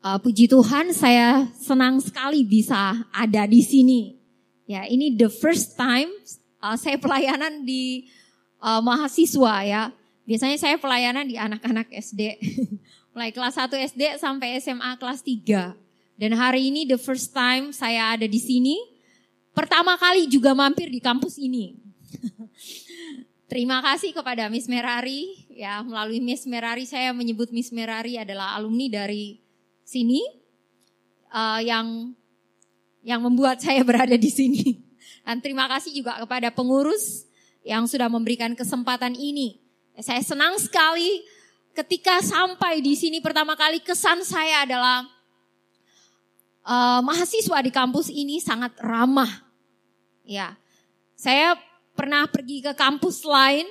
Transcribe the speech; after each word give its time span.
Uh, 0.00 0.16
puji 0.16 0.48
Tuhan, 0.48 0.96
saya 0.96 1.44
senang 1.60 2.00
sekali 2.00 2.40
bisa 2.40 3.04
ada 3.12 3.44
di 3.44 3.60
sini. 3.60 4.16
Ya, 4.64 4.88
ini 4.88 5.12
the 5.12 5.28
first 5.28 5.76
time 5.76 6.08
uh, 6.64 6.72
saya 6.72 6.96
pelayanan 6.96 7.68
di 7.68 8.08
uh, 8.64 8.80
mahasiswa 8.80 9.60
ya. 9.60 9.92
Biasanya 10.24 10.56
saya 10.56 10.80
pelayanan 10.80 11.28
di 11.28 11.36
anak-anak 11.36 11.92
SD. 11.92 12.40
Mulai 13.12 13.28
kelas 13.28 13.60
1 13.60 13.68
SD 13.92 14.02
sampai 14.16 14.56
SMA 14.56 14.96
kelas 14.96 15.20
3. 15.20 15.76
Dan 16.16 16.32
hari 16.32 16.72
ini 16.72 16.88
the 16.88 16.96
first 16.96 17.36
time 17.36 17.68
saya 17.68 18.16
ada 18.16 18.24
di 18.24 18.40
sini. 18.40 18.80
Pertama 19.52 20.00
kali 20.00 20.32
juga 20.32 20.56
mampir 20.56 20.88
di 20.88 21.04
kampus 21.04 21.36
ini. 21.36 21.76
Terima 23.52 23.84
kasih 23.84 24.16
kepada 24.16 24.48
Miss 24.48 24.64
Merari 24.64 25.44
ya 25.52 25.84
melalui 25.84 26.24
Miss 26.24 26.48
Merari 26.48 26.88
saya 26.88 27.12
menyebut 27.12 27.52
Miss 27.52 27.68
Merari 27.68 28.16
adalah 28.16 28.56
alumni 28.56 28.88
dari 28.88 29.49
sini 29.90 30.22
uh, 31.34 31.58
yang 31.58 32.14
yang 33.02 33.18
membuat 33.18 33.58
saya 33.64 33.82
berada 33.82 34.14
di 34.14 34.30
sini. 34.30 34.86
Dan 35.26 35.42
terima 35.42 35.66
kasih 35.66 35.90
juga 35.90 36.22
kepada 36.22 36.54
pengurus 36.54 37.26
yang 37.66 37.90
sudah 37.90 38.06
memberikan 38.06 38.54
kesempatan 38.54 39.18
ini. 39.18 39.58
Saya 39.98 40.22
senang 40.22 40.56
sekali 40.62 41.26
ketika 41.74 42.22
sampai 42.22 42.78
di 42.80 42.94
sini 42.94 43.18
pertama 43.18 43.58
kali 43.58 43.82
kesan 43.82 44.22
saya 44.24 44.64
adalah 44.64 45.04
uh, 46.64 47.00
mahasiswa 47.04 47.58
di 47.60 47.72
kampus 47.74 48.08
ini 48.08 48.38
sangat 48.38 48.78
ramah. 48.80 49.28
Ya, 50.24 50.54
saya 51.18 51.58
pernah 51.98 52.30
pergi 52.30 52.62
ke 52.62 52.72
kampus 52.72 53.26
lain, 53.26 53.66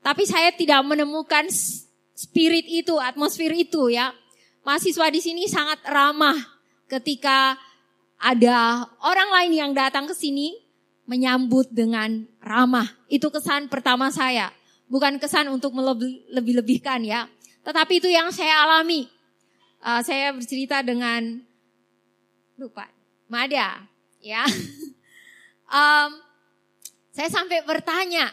tapi 0.00 0.24
saya 0.24 0.50
tidak 0.56 0.80
menemukan 0.82 1.46
spirit 2.16 2.64
itu, 2.64 2.96
atmosfer 2.96 3.52
itu 3.52 3.92
ya 3.92 4.10
mahasiswa 4.64 5.06
di 5.12 5.20
sini 5.20 5.44
sangat 5.46 5.84
ramah 5.86 6.36
ketika 6.88 7.54
ada 8.18 8.88
orang 9.04 9.28
lain 9.40 9.52
yang 9.52 9.70
datang 9.76 10.08
ke 10.08 10.16
sini 10.16 10.56
menyambut 11.04 11.68
dengan 11.68 12.24
ramah. 12.40 12.88
Itu 13.12 13.28
kesan 13.28 13.68
pertama 13.68 14.08
saya. 14.08 14.48
Bukan 14.88 15.20
kesan 15.20 15.52
untuk 15.52 15.76
melebih-lebihkan 15.76 17.04
ya. 17.04 17.28
Tetapi 17.64 18.00
itu 18.00 18.08
yang 18.08 18.32
saya 18.32 18.64
alami. 18.64 19.08
Uh, 19.84 20.00
saya 20.00 20.32
bercerita 20.32 20.80
dengan 20.80 21.44
lupa 22.56 22.88
Mada 23.28 23.84
ya. 24.24 24.44
um, 25.76 26.10
saya 27.12 27.28
sampai 27.28 27.60
bertanya, 27.68 28.32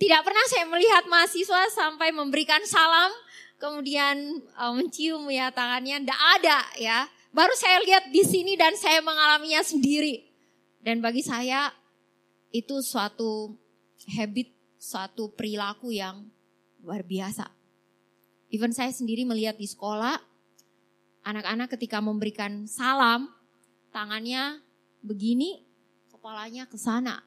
tidak 0.00 0.24
pernah 0.24 0.44
saya 0.48 0.64
melihat 0.68 1.04
mahasiswa 1.08 1.68
sampai 1.72 2.10
memberikan 2.12 2.60
salam 2.64 3.12
kemudian 3.56 4.40
uh, 4.56 4.72
mencium 4.72 5.28
ya 5.32 5.52
tangannya, 5.52 6.04
tidak 6.04 6.20
ada 6.40 6.58
ya. 6.76 6.98
Baru 7.32 7.52
saya 7.52 7.82
lihat 7.84 8.08
di 8.08 8.24
sini 8.24 8.56
dan 8.56 8.72
saya 8.76 9.04
mengalaminya 9.04 9.60
sendiri. 9.60 10.24
Dan 10.80 11.02
bagi 11.02 11.20
saya 11.20 11.74
itu 12.54 12.80
suatu 12.80 13.52
habit, 14.16 14.54
suatu 14.78 15.34
perilaku 15.34 15.92
yang 15.92 16.24
luar 16.80 17.02
biasa. 17.02 17.50
Even 18.54 18.70
saya 18.70 18.94
sendiri 18.94 19.26
melihat 19.26 19.58
di 19.58 19.66
sekolah, 19.66 20.16
anak-anak 21.26 21.74
ketika 21.74 21.98
memberikan 21.98 22.64
salam, 22.70 23.28
tangannya 23.90 24.62
begini, 25.02 25.66
kepalanya 26.08 26.70
ke 26.70 26.78
sana. 26.78 27.26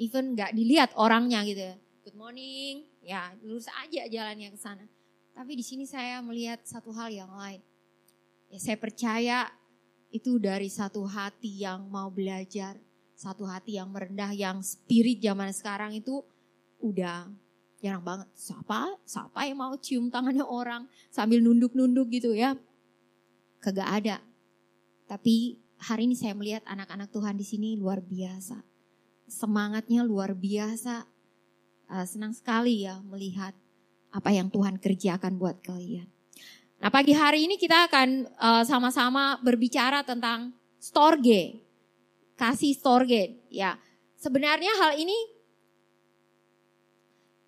Even 0.00 0.32
nggak 0.32 0.56
dilihat 0.56 0.90
orangnya 0.96 1.44
gitu 1.44 1.62
ya. 1.72 1.76
Good 2.06 2.22
morning, 2.22 2.86
ya 3.02 3.34
lurus 3.42 3.66
aja 3.82 4.06
jalannya 4.06 4.54
ke 4.54 4.58
sana. 4.62 4.86
Tapi 5.34 5.58
di 5.58 5.64
sini 5.66 5.90
saya 5.90 6.22
melihat 6.22 6.62
satu 6.62 6.94
hal 6.94 7.10
yang 7.10 7.34
lain. 7.34 7.58
Ya 8.46 8.62
saya 8.62 8.78
percaya 8.78 9.50
itu 10.14 10.38
dari 10.38 10.70
satu 10.70 11.02
hati 11.02 11.66
yang 11.66 11.90
mau 11.90 12.06
belajar, 12.06 12.78
satu 13.18 13.42
hati 13.42 13.82
yang 13.82 13.90
merendah, 13.90 14.30
yang 14.38 14.62
spirit 14.62 15.18
zaman 15.18 15.50
sekarang 15.50 15.98
itu 15.98 16.22
udah 16.78 17.26
jarang 17.82 18.06
banget. 18.06 18.30
Siapa? 18.38 19.02
Siapa 19.02 19.42
yang 19.42 19.58
mau 19.58 19.74
cium 19.74 20.06
tangannya 20.06 20.46
orang 20.46 20.86
sambil 21.10 21.42
nunduk-nunduk 21.42 22.06
gitu 22.14 22.38
ya? 22.38 22.54
Kagak 23.58 23.90
ada. 23.90 24.22
Tapi 25.10 25.58
hari 25.82 26.06
ini 26.06 26.14
saya 26.14 26.38
melihat 26.38 26.62
anak-anak 26.70 27.10
Tuhan 27.10 27.34
di 27.34 27.42
sini 27.42 27.74
luar 27.74 27.98
biasa. 27.98 28.62
Semangatnya 29.26 30.06
luar 30.06 30.38
biasa, 30.38 31.15
uh, 31.90 32.06
senang 32.06 32.34
sekali 32.34 32.86
ya 32.86 32.98
melihat 33.02 33.54
apa 34.10 34.30
yang 34.32 34.48
Tuhan 34.48 34.80
kerjakan 34.80 35.36
buat 35.36 35.60
kalian. 35.60 36.08
Nah 36.76 36.92
pagi 36.92 37.16
hari 37.16 37.48
ini 37.48 37.56
kita 37.56 37.88
akan 37.88 38.28
uh, 38.36 38.62
sama-sama 38.64 39.40
berbicara 39.40 40.04
tentang 40.04 40.52
storge, 40.76 41.60
kasih 42.36 42.76
storge. 42.76 43.48
Ya, 43.48 43.80
sebenarnya 44.20 44.72
hal 44.84 45.00
ini 45.00 45.16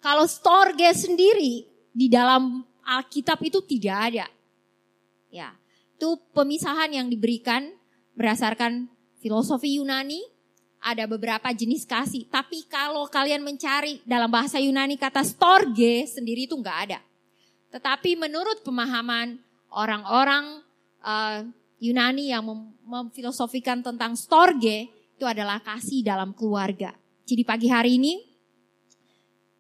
kalau 0.01 0.25
storge 0.25 0.89
sendiri 0.97 1.69
di 1.93 2.07
dalam 2.09 2.65
Alkitab 2.89 3.43
itu 3.45 3.61
tidak 3.69 3.97
ada. 4.13 4.27
Ya, 5.29 5.53
itu 5.93 6.17
pemisahan 6.33 6.89
yang 6.89 7.13
diberikan 7.13 7.69
berdasarkan 8.17 8.89
filosofi 9.21 9.77
Yunani 9.77 10.25
ada 10.89 11.05
beberapa 11.05 11.53
jenis 11.53 11.85
kasih. 11.85 12.25
Tapi 12.33 12.65
kalau 12.65 13.05
kalian 13.09 13.45
mencari 13.45 14.01
dalam 14.09 14.33
bahasa 14.33 14.57
Yunani 14.57 14.97
kata 14.97 15.21
storge 15.21 16.09
sendiri 16.09 16.49
itu 16.49 16.57
nggak 16.57 16.79
ada. 16.89 16.99
Tetapi 17.69 18.17
menurut 18.17 18.65
pemahaman 18.65 19.37
orang-orang 19.69 20.65
uh, 21.05 21.45
Yunani 21.79 22.33
yang 22.33 22.43
mem 22.43 22.73
memfilosofikan 22.89 23.85
tentang 23.85 24.17
storge 24.17 24.89
itu 24.89 25.25
adalah 25.29 25.61
kasih 25.61 26.01
dalam 26.01 26.33
keluarga. 26.33 26.97
Jadi 27.29 27.43
pagi 27.45 27.69
hari 27.69 28.01
ini 28.01 28.25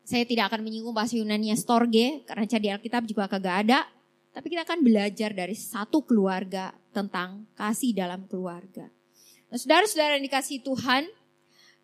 saya 0.09 0.25
tidak 0.25 0.49
akan 0.49 0.65
menyinggung 0.65 0.97
bahasa 0.97 1.21
Yunani 1.21 1.53
storge 1.53 2.25
karena 2.25 2.49
di 2.49 2.69
Alkitab 2.73 3.05
juga 3.05 3.29
kagak 3.29 3.69
ada. 3.69 3.85
Tapi 4.33 4.55
kita 4.55 4.65
akan 4.65 4.81
belajar 4.81 5.35
dari 5.35 5.53
satu 5.53 6.01
keluarga 6.07 6.73
tentang 6.95 7.45
kasih 7.59 7.93
dalam 7.93 8.25
keluarga. 8.31 8.89
Nah, 9.49 9.59
saudara-saudara 9.59 10.17
yang 10.21 10.25
dikasih 10.29 10.61
Tuhan, 10.61 11.09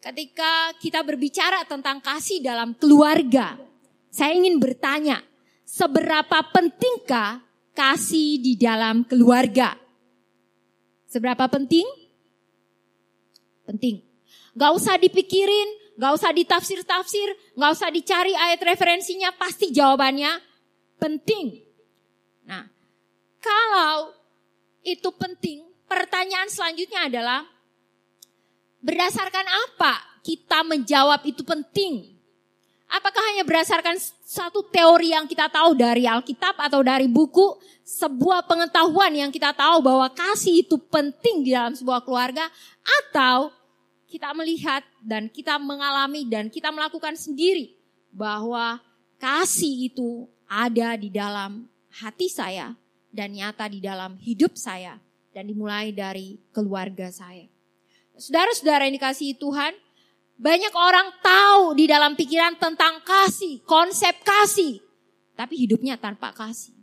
ketika 0.04 0.76
kita 0.76 1.00
berbicara 1.00 1.64
tentang 1.64 1.96
kasih 2.04 2.44
dalam 2.44 2.76
keluarga, 2.76 3.56
saya 4.12 4.36
ingin 4.36 4.60
bertanya, 4.60 5.24
seberapa 5.64 6.44
pentingkah 6.52 7.40
kasih 7.72 8.36
di 8.36 8.52
dalam 8.60 9.08
keluarga? 9.08 9.72
Seberapa 11.08 11.48
penting? 11.48 11.88
Penting. 13.64 14.04
Gak 14.52 14.76
usah 14.76 15.00
dipikirin, 15.00 15.96
gak 15.96 16.20
usah 16.20 16.36
ditafsir-tafsir, 16.36 17.56
gak 17.56 17.70
usah 17.72 17.88
dicari 17.88 18.36
ayat 18.36 18.60
referensinya, 18.60 19.32
pasti 19.32 19.72
jawabannya 19.72 20.36
penting. 21.00 21.64
Nah, 22.44 22.68
kalau 23.40 24.12
itu 24.84 25.08
penting, 25.16 25.64
pertanyaan 25.88 26.52
selanjutnya 26.52 27.08
adalah 27.08 27.53
Berdasarkan 28.84 29.48
apa 29.48 29.96
kita 30.20 30.60
menjawab 30.60 31.24
itu 31.24 31.40
penting? 31.40 32.20
Apakah 32.84 33.24
hanya 33.32 33.40
berdasarkan 33.40 33.96
satu 34.20 34.60
teori 34.68 35.16
yang 35.16 35.24
kita 35.24 35.48
tahu 35.48 35.72
dari 35.72 36.04
Alkitab 36.04 36.52
atau 36.60 36.84
dari 36.84 37.08
buku, 37.08 37.56
sebuah 37.80 38.44
pengetahuan 38.44 39.08
yang 39.16 39.32
kita 39.32 39.56
tahu 39.56 39.80
bahwa 39.80 40.12
kasih 40.12 40.68
itu 40.68 40.76
penting 40.92 41.48
di 41.48 41.56
dalam 41.56 41.72
sebuah 41.72 42.04
keluarga, 42.04 42.44
atau 43.08 43.48
kita 44.04 44.36
melihat 44.36 44.84
dan 45.00 45.32
kita 45.32 45.56
mengalami 45.56 46.28
dan 46.28 46.52
kita 46.52 46.68
melakukan 46.68 47.16
sendiri 47.16 47.72
bahwa 48.12 48.84
kasih 49.16 49.88
itu 49.88 50.28
ada 50.44 50.92
di 51.00 51.08
dalam 51.08 51.64
hati 51.88 52.28
saya 52.28 52.76
dan 53.08 53.32
nyata 53.32 53.64
di 53.64 53.80
dalam 53.80 54.20
hidup 54.20 54.60
saya 54.60 55.00
dan 55.32 55.48
dimulai 55.48 55.88
dari 55.88 56.36
keluarga 56.52 57.08
saya. 57.08 57.53
Saudara-saudara 58.14 58.86
yang 58.86 58.94
dikasihi 58.94 59.34
Tuhan, 59.34 59.74
banyak 60.38 60.74
orang 60.74 61.08
tahu 61.22 61.78
di 61.78 61.90
dalam 61.90 62.14
pikiran 62.14 62.58
tentang 62.58 63.02
kasih, 63.02 63.62
konsep 63.66 64.14
kasih, 64.22 64.82
tapi 65.34 65.58
hidupnya 65.58 65.98
tanpa 65.98 66.30
kasih. 66.34 66.74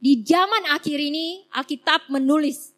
Di 0.00 0.24
zaman 0.24 0.64
akhir 0.72 0.96
ini 0.96 1.44
Alkitab 1.52 2.08
menulis 2.08 2.72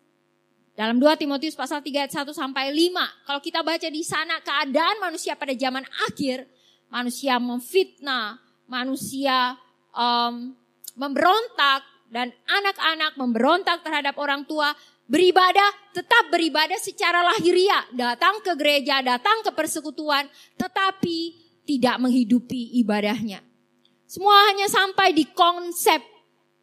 dalam 0.74 0.98
2 0.98 1.22
Timotius 1.22 1.54
pasal 1.54 1.78
3 1.78 2.02
ayat 2.02 2.10
1 2.10 2.34
sampai 2.34 2.74
5. 2.74 3.28
Kalau 3.30 3.40
kita 3.44 3.62
baca 3.62 3.86
di 3.86 4.02
sana 4.02 4.42
keadaan 4.42 4.98
manusia 4.98 5.38
pada 5.38 5.54
zaman 5.54 5.86
akhir, 6.10 6.50
manusia 6.90 7.38
memfitnah, 7.38 8.42
manusia 8.66 9.54
um, 9.94 10.50
memberontak 10.98 11.86
dan 12.10 12.34
anak-anak 12.44 13.14
memberontak 13.14 13.86
terhadap 13.86 14.18
orang 14.18 14.42
tua, 14.44 14.74
Beribadah, 15.10 15.92
tetap 15.92 16.30
beribadah 16.32 16.78
secara 16.78 17.20
lahiriah. 17.20 17.84
Datang 17.92 18.40
ke 18.40 18.54
gereja, 18.56 19.02
datang 19.04 19.44
ke 19.44 19.50
persekutuan, 19.52 20.24
tetapi 20.56 21.36
tidak 21.66 22.00
menghidupi 22.00 22.78
ibadahnya. 22.80 23.42
Semua 24.08 24.52
hanya 24.52 24.68
sampai 24.68 25.16
di 25.16 25.24
konsep 25.32 26.00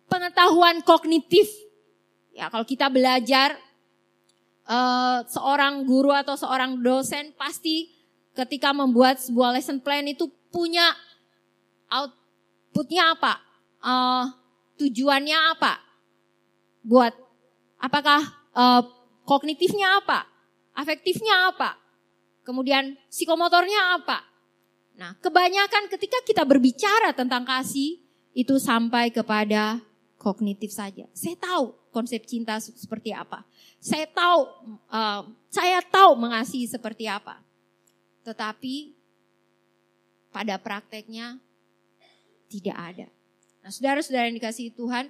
pengetahuan 0.09 0.81
kognitif. 0.81 1.49
Ya, 2.33 2.49
kalau 2.49 2.65
kita 2.65 2.89
belajar 2.89 3.57
uh, 4.69 5.25
seorang 5.25 5.83
guru 5.83 6.13
atau 6.13 6.37
seorang 6.37 6.77
dosen 6.79 7.33
pasti 7.35 7.89
ketika 8.37 8.71
membuat 8.71 9.19
sebuah 9.19 9.57
lesson 9.57 9.81
plan 9.81 10.05
itu 10.05 10.29
punya 10.53 10.93
outputnya 11.89 13.17
apa, 13.17 13.33
uh, 13.81 14.25
tujuannya 14.77 15.37
apa, 15.57 15.81
buat 16.85 17.11
apakah 17.79 18.21
uh, 18.53 18.83
kognitifnya 19.23 20.03
apa, 20.03 20.27
afektifnya 20.75 21.49
apa, 21.49 21.79
kemudian 22.43 22.99
psikomotornya 23.07 23.97
apa. 23.99 24.27
Nah, 24.99 25.15
kebanyakan 25.23 25.87
ketika 25.87 26.19
kita 26.27 26.43
berbicara 26.43 27.15
tentang 27.15 27.47
kasih 27.47 28.03
itu 28.35 28.59
sampai 28.59 29.09
kepada 29.09 29.79
kognitif 30.19 30.75
saja. 30.75 31.07
Saya 31.15 31.39
tahu 31.39 31.71
konsep 31.95 32.27
cinta 32.27 32.59
seperti 32.59 33.15
apa. 33.15 33.47
Saya 33.79 34.05
tahu, 34.11 34.41
uh, 34.91 35.23
saya 35.47 35.79
tahu 35.79 36.19
mengasihi 36.19 36.67
seperti 36.67 37.07
apa. 37.07 37.39
Tetapi 38.27 38.91
pada 40.29 40.59
prakteknya 40.59 41.39
tidak 42.51 42.77
ada. 42.77 43.07
Nah, 43.63 43.71
saudara-saudara 43.71 44.27
yang 44.27 44.37
dikasih 44.37 44.75
Tuhan, 44.75 45.07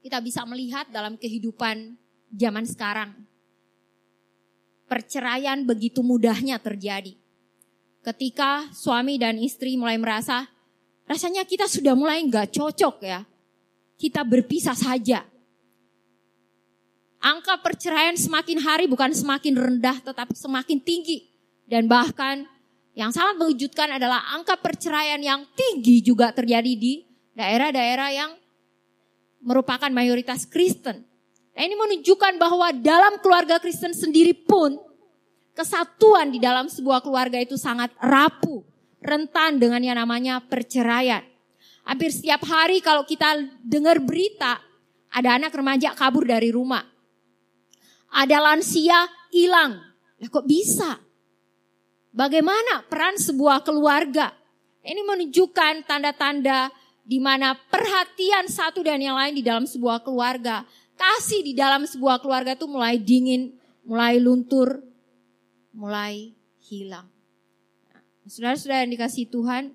kita 0.00 0.18
bisa 0.24 0.44
melihat 0.48 0.88
dalam 0.88 1.20
kehidupan 1.20 1.96
zaman 2.32 2.64
sekarang. 2.64 3.12
Perceraian 4.88 5.62
begitu 5.62 6.02
mudahnya 6.02 6.58
terjadi. 6.58 7.14
Ketika 8.00 8.66
suami 8.72 9.20
dan 9.20 9.36
istri 9.36 9.76
mulai 9.76 10.00
merasa, 10.00 10.48
rasanya 11.04 11.44
kita 11.44 11.68
sudah 11.68 11.92
mulai 11.92 12.24
nggak 12.26 12.50
cocok 12.50 12.96
ya. 13.04 13.20
Kita 14.00 14.24
berpisah 14.24 14.74
saja. 14.74 15.22
Angka 17.20 17.60
perceraian 17.60 18.16
semakin 18.16 18.64
hari 18.64 18.88
bukan 18.88 19.12
semakin 19.12 19.52
rendah 19.52 20.00
tetapi 20.00 20.32
semakin 20.32 20.80
tinggi. 20.80 21.28
Dan 21.68 21.86
bahkan 21.86 22.48
yang 22.96 23.12
sangat 23.12 23.36
mengejutkan 23.36 24.00
adalah 24.00 24.32
angka 24.32 24.58
perceraian 24.58 25.20
yang 25.20 25.44
tinggi 25.52 26.02
juga 26.02 26.32
terjadi 26.32 26.72
di 26.74 27.04
daerah-daerah 27.36 28.08
yang 28.10 28.30
merupakan 29.40 29.88
mayoritas 29.88 30.44
Kristen. 30.44 31.04
Nah 31.56 31.62
ini 31.66 31.74
menunjukkan 31.76 32.38
bahwa 32.40 32.72
dalam 32.76 33.18
keluarga 33.20 33.58
Kristen 33.58 33.92
sendiri 33.92 34.32
pun 34.32 34.78
kesatuan 35.56 36.32
di 36.32 36.38
dalam 36.38 36.70
sebuah 36.70 37.04
keluarga 37.04 37.36
itu 37.36 37.58
sangat 37.58 37.92
rapuh, 38.00 38.64
rentan 39.02 39.60
dengan 39.60 39.82
yang 39.82 39.98
namanya 39.98 40.40
perceraian. 40.40 41.24
Hampir 41.84 42.12
setiap 42.14 42.44
hari 42.46 42.78
kalau 42.84 43.02
kita 43.02 43.34
dengar 43.64 43.98
berita, 43.98 44.60
ada 45.10 45.36
anak 45.36 45.50
remaja 45.50 45.96
kabur 45.96 46.22
dari 46.22 46.54
rumah. 46.54 46.86
Ada 48.14 48.38
lansia 48.38 49.10
hilang. 49.34 49.80
Nah, 50.20 50.28
kok 50.28 50.46
bisa? 50.46 51.00
Bagaimana 52.10 52.86
peran 52.86 53.18
sebuah 53.18 53.62
keluarga? 53.62 54.34
Ini 54.80 55.02
menunjukkan 55.04 55.86
tanda-tanda 55.86 56.72
di 57.10 57.18
mana 57.18 57.58
perhatian 57.58 58.46
satu 58.46 58.86
dan 58.86 59.02
yang 59.02 59.18
lain 59.18 59.34
di 59.34 59.42
dalam 59.42 59.66
sebuah 59.66 60.06
keluarga 60.06 60.62
kasih 61.00 61.40
di 61.40 61.56
dalam 61.56 61.88
sebuah 61.88 62.20
keluarga 62.20 62.52
itu 62.52 62.68
mulai 62.68 63.00
dingin, 63.00 63.56
mulai 63.88 64.20
luntur, 64.20 64.84
mulai 65.72 66.36
hilang. 66.60 67.08
Nah, 67.88 68.04
saudara-saudara 68.28 68.84
yang 68.84 68.92
dikasih 68.92 69.32
Tuhan, 69.32 69.72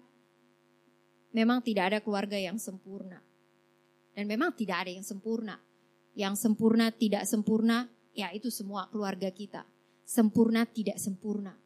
memang 1.34 1.66
tidak 1.66 1.84
ada 1.90 2.00
keluarga 2.06 2.38
yang 2.38 2.62
sempurna. 2.62 3.26
Dan 4.14 4.30
memang 4.30 4.54
tidak 4.54 4.86
ada 4.86 4.92
yang 4.94 5.04
sempurna. 5.04 5.58
Yang 6.16 6.46
sempurna 6.46 6.94
tidak 6.94 7.26
sempurna, 7.28 7.90
ya 8.14 8.32
itu 8.32 8.48
semua 8.54 8.88
keluarga 8.94 9.28
kita. 9.34 9.66
Sempurna 10.06 10.64
tidak 10.70 11.02
sempurna. 11.02 11.58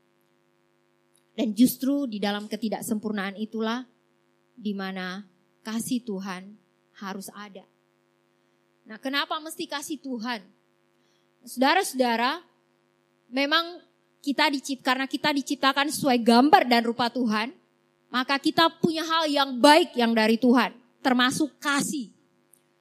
Dan 1.36 1.52
justru 1.54 2.08
di 2.08 2.18
dalam 2.18 2.50
ketidaksempurnaan 2.50 3.38
itulah 3.38 3.86
di 4.56 4.74
mana 4.74 5.24
kasih 5.64 6.04
Tuhan 6.04 6.56
harus 7.00 7.28
ada. 7.36 7.64
Nah, 8.90 8.98
kenapa 8.98 9.38
mesti 9.38 9.70
kasih 9.70 10.02
Tuhan? 10.02 10.42
Saudara-saudara, 11.46 12.42
memang 13.30 13.80
kita 14.20 14.52
diciptakan 14.52 14.84
karena 14.84 15.06
kita 15.08 15.30
diciptakan 15.32 15.88
sesuai 15.94 16.20
gambar 16.20 16.68
dan 16.68 16.82
rupa 16.84 17.08
Tuhan, 17.08 17.56
maka 18.10 18.36
kita 18.42 18.68
punya 18.82 19.06
hal 19.06 19.30
yang 19.30 19.56
baik 19.62 19.96
yang 19.96 20.12
dari 20.12 20.36
Tuhan, 20.36 20.74
termasuk 21.00 21.54
kasih. 21.62 22.12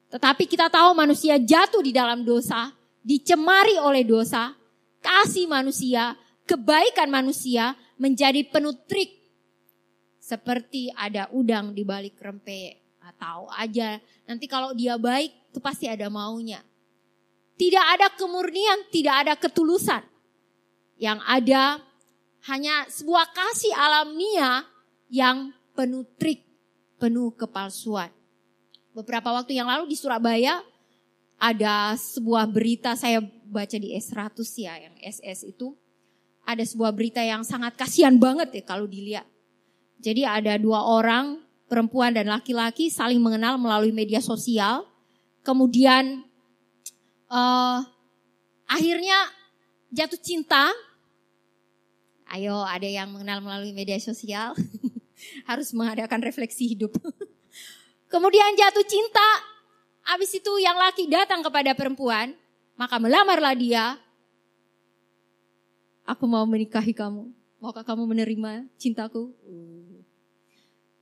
Tetapi 0.09 0.49
kita 0.49 0.67
tahu 0.73 0.97
manusia 0.97 1.37
jatuh 1.37 1.85
di 1.85 1.93
dalam 1.93 2.25
dosa, 2.25 2.73
dicemari 3.05 3.77
oleh 3.77 4.01
dosa, 4.01 4.57
kasih 4.99 5.45
manusia, 5.45 6.17
kebaikan 6.49 7.07
manusia 7.13 7.77
menjadi 8.01 8.41
penuh 8.49 8.73
trik. 8.89 9.18
Seperti 10.29 10.93
ada 10.93 11.25
udang 11.33 11.73
di 11.73 11.81
balik 11.81 12.21
rempeyek. 12.21 12.85
Tahu 13.09 13.49
aja, 13.49 13.97
nanti 14.29 14.45
kalau 14.45 14.77
dia 14.77 14.93
baik, 14.93 15.49
itu 15.49 15.57
pasti 15.57 15.89
ada 15.89 16.05
maunya. 16.13 16.61
Tidak 17.57 17.85
ada 17.97 18.13
kemurnian, 18.13 18.85
tidak 18.93 19.25
ada 19.25 19.33
ketulusan. 19.33 20.05
Yang 21.01 21.19
ada 21.25 21.81
hanya 22.45 22.85
sebuah 22.85 23.33
kasih 23.33 23.73
alamiah 23.73 24.61
yang 25.09 25.49
penuh 25.73 26.05
trik, 26.21 26.45
penuh 27.01 27.33
kepalsuan. 27.33 28.13
Beberapa 28.93 29.33
waktu 29.33 29.57
yang 29.57 29.65
lalu 29.65 29.89
di 29.89 29.97
Surabaya 29.97 30.61
ada 31.41 31.97
sebuah 31.97 32.45
berita 32.45 32.93
saya 32.93 33.25
baca 33.49 33.75
di 33.81 33.97
S100 33.97 34.37
ya, 34.61 34.73
yang 34.85 34.95
SS 35.01 35.49
itu. 35.49 35.73
Ada 36.45 36.61
sebuah 36.61 36.93
berita 36.93 37.25
yang 37.25 37.41
sangat 37.41 37.73
kasihan 37.73 38.13
banget 38.21 38.53
ya 38.53 38.63
kalau 38.63 38.85
dilihat. 38.85 39.25
Jadi 39.99 40.23
ada 40.23 40.55
dua 40.55 40.83
orang, 40.87 41.43
perempuan 41.67 42.15
dan 42.15 42.31
laki-laki 42.31 42.87
saling 42.87 43.19
mengenal 43.19 43.59
melalui 43.59 43.91
media 43.91 44.23
sosial 44.23 44.89
kemudian 45.43 46.23
uh, 47.31 47.81
akhirnya 48.69 49.17
jatuh 49.89 50.19
cinta. 50.19 50.69
Ayo, 52.29 52.61
ada 52.61 52.85
yang 52.85 53.09
mengenal 53.09 53.41
melalui 53.41 53.73
media 53.73 53.97
sosial, 53.97 54.53
harus 55.49 55.73
mengadakan 55.73 56.21
refleksi 56.21 56.77
hidup. 56.77 56.93
Kemudian 58.13 58.53
jatuh 58.53 58.85
cinta, 58.85 59.29
habis 60.05 60.29
itu 60.37 60.49
yang 60.61 60.77
laki 60.77 61.09
datang 61.09 61.41
kepada 61.41 61.73
perempuan, 61.73 62.37
maka 62.77 63.01
melamarlah 63.01 63.57
dia. 63.57 63.97
Aku 66.05 66.29
mau 66.29 66.45
menikahi 66.45 66.93
kamu. 66.93 67.33
Maukah 67.57 67.81
kamu 67.81 68.05
menerima 68.05 68.69
cintaku? 68.77 69.33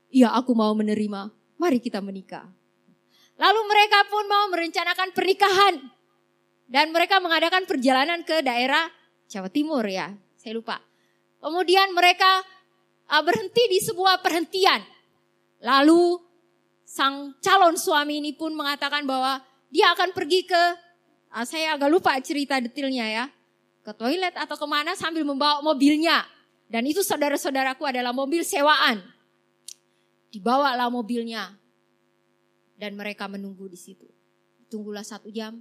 Iya, 0.08 0.32
aku 0.36 0.56
mau 0.56 0.72
menerima. 0.72 1.32
Mari 1.60 1.80
kita 1.84 2.00
menikah. 2.00 2.48
Lalu 3.38 3.62
mereka 3.70 4.00
pun 4.10 4.24
mau 4.26 4.46
merencanakan 4.50 5.14
pernikahan. 5.14 5.76
Dan 6.68 6.92
mereka 6.92 7.24
mengadakan 7.24 7.64
perjalanan 7.64 8.28
ke 8.28 8.44
daerah 8.44 8.92
Jawa 9.32 9.48
Timur 9.48 9.84
ya, 9.88 10.12
saya 10.36 10.56
lupa. 10.56 10.84
Kemudian 11.40 11.96
mereka 11.96 12.44
uh, 13.08 13.24
berhenti 13.24 13.64
di 13.72 13.80
sebuah 13.80 14.20
perhentian. 14.20 14.84
Lalu 15.64 16.20
sang 16.84 17.40
calon 17.40 17.80
suami 17.80 18.20
ini 18.20 18.36
pun 18.36 18.52
mengatakan 18.52 19.08
bahwa 19.08 19.40
dia 19.72 19.96
akan 19.96 20.12
pergi 20.12 20.44
ke, 20.44 20.64
uh, 21.32 21.46
saya 21.48 21.80
agak 21.80 21.88
lupa 21.88 22.20
cerita 22.20 22.60
detailnya 22.60 23.08
ya, 23.08 23.26
ke 23.84 23.92
toilet 23.96 24.36
atau 24.36 24.60
ke 24.60 24.68
mana 24.68 24.92
sambil 25.00 25.24
membawa 25.24 25.64
mobilnya. 25.64 26.28
Dan 26.68 26.84
itu 26.84 27.00
saudara-saudaraku 27.00 27.88
adalah 27.88 28.12
mobil 28.12 28.44
sewaan. 28.44 29.00
Dibawalah 30.28 30.92
mobilnya 30.92 31.56
dan 32.78 32.94
mereka 32.94 33.26
menunggu 33.26 33.66
di 33.68 33.80
situ. 33.80 34.06
Tunggulah 34.68 35.04
satu 35.04 35.32
jam, 35.34 35.60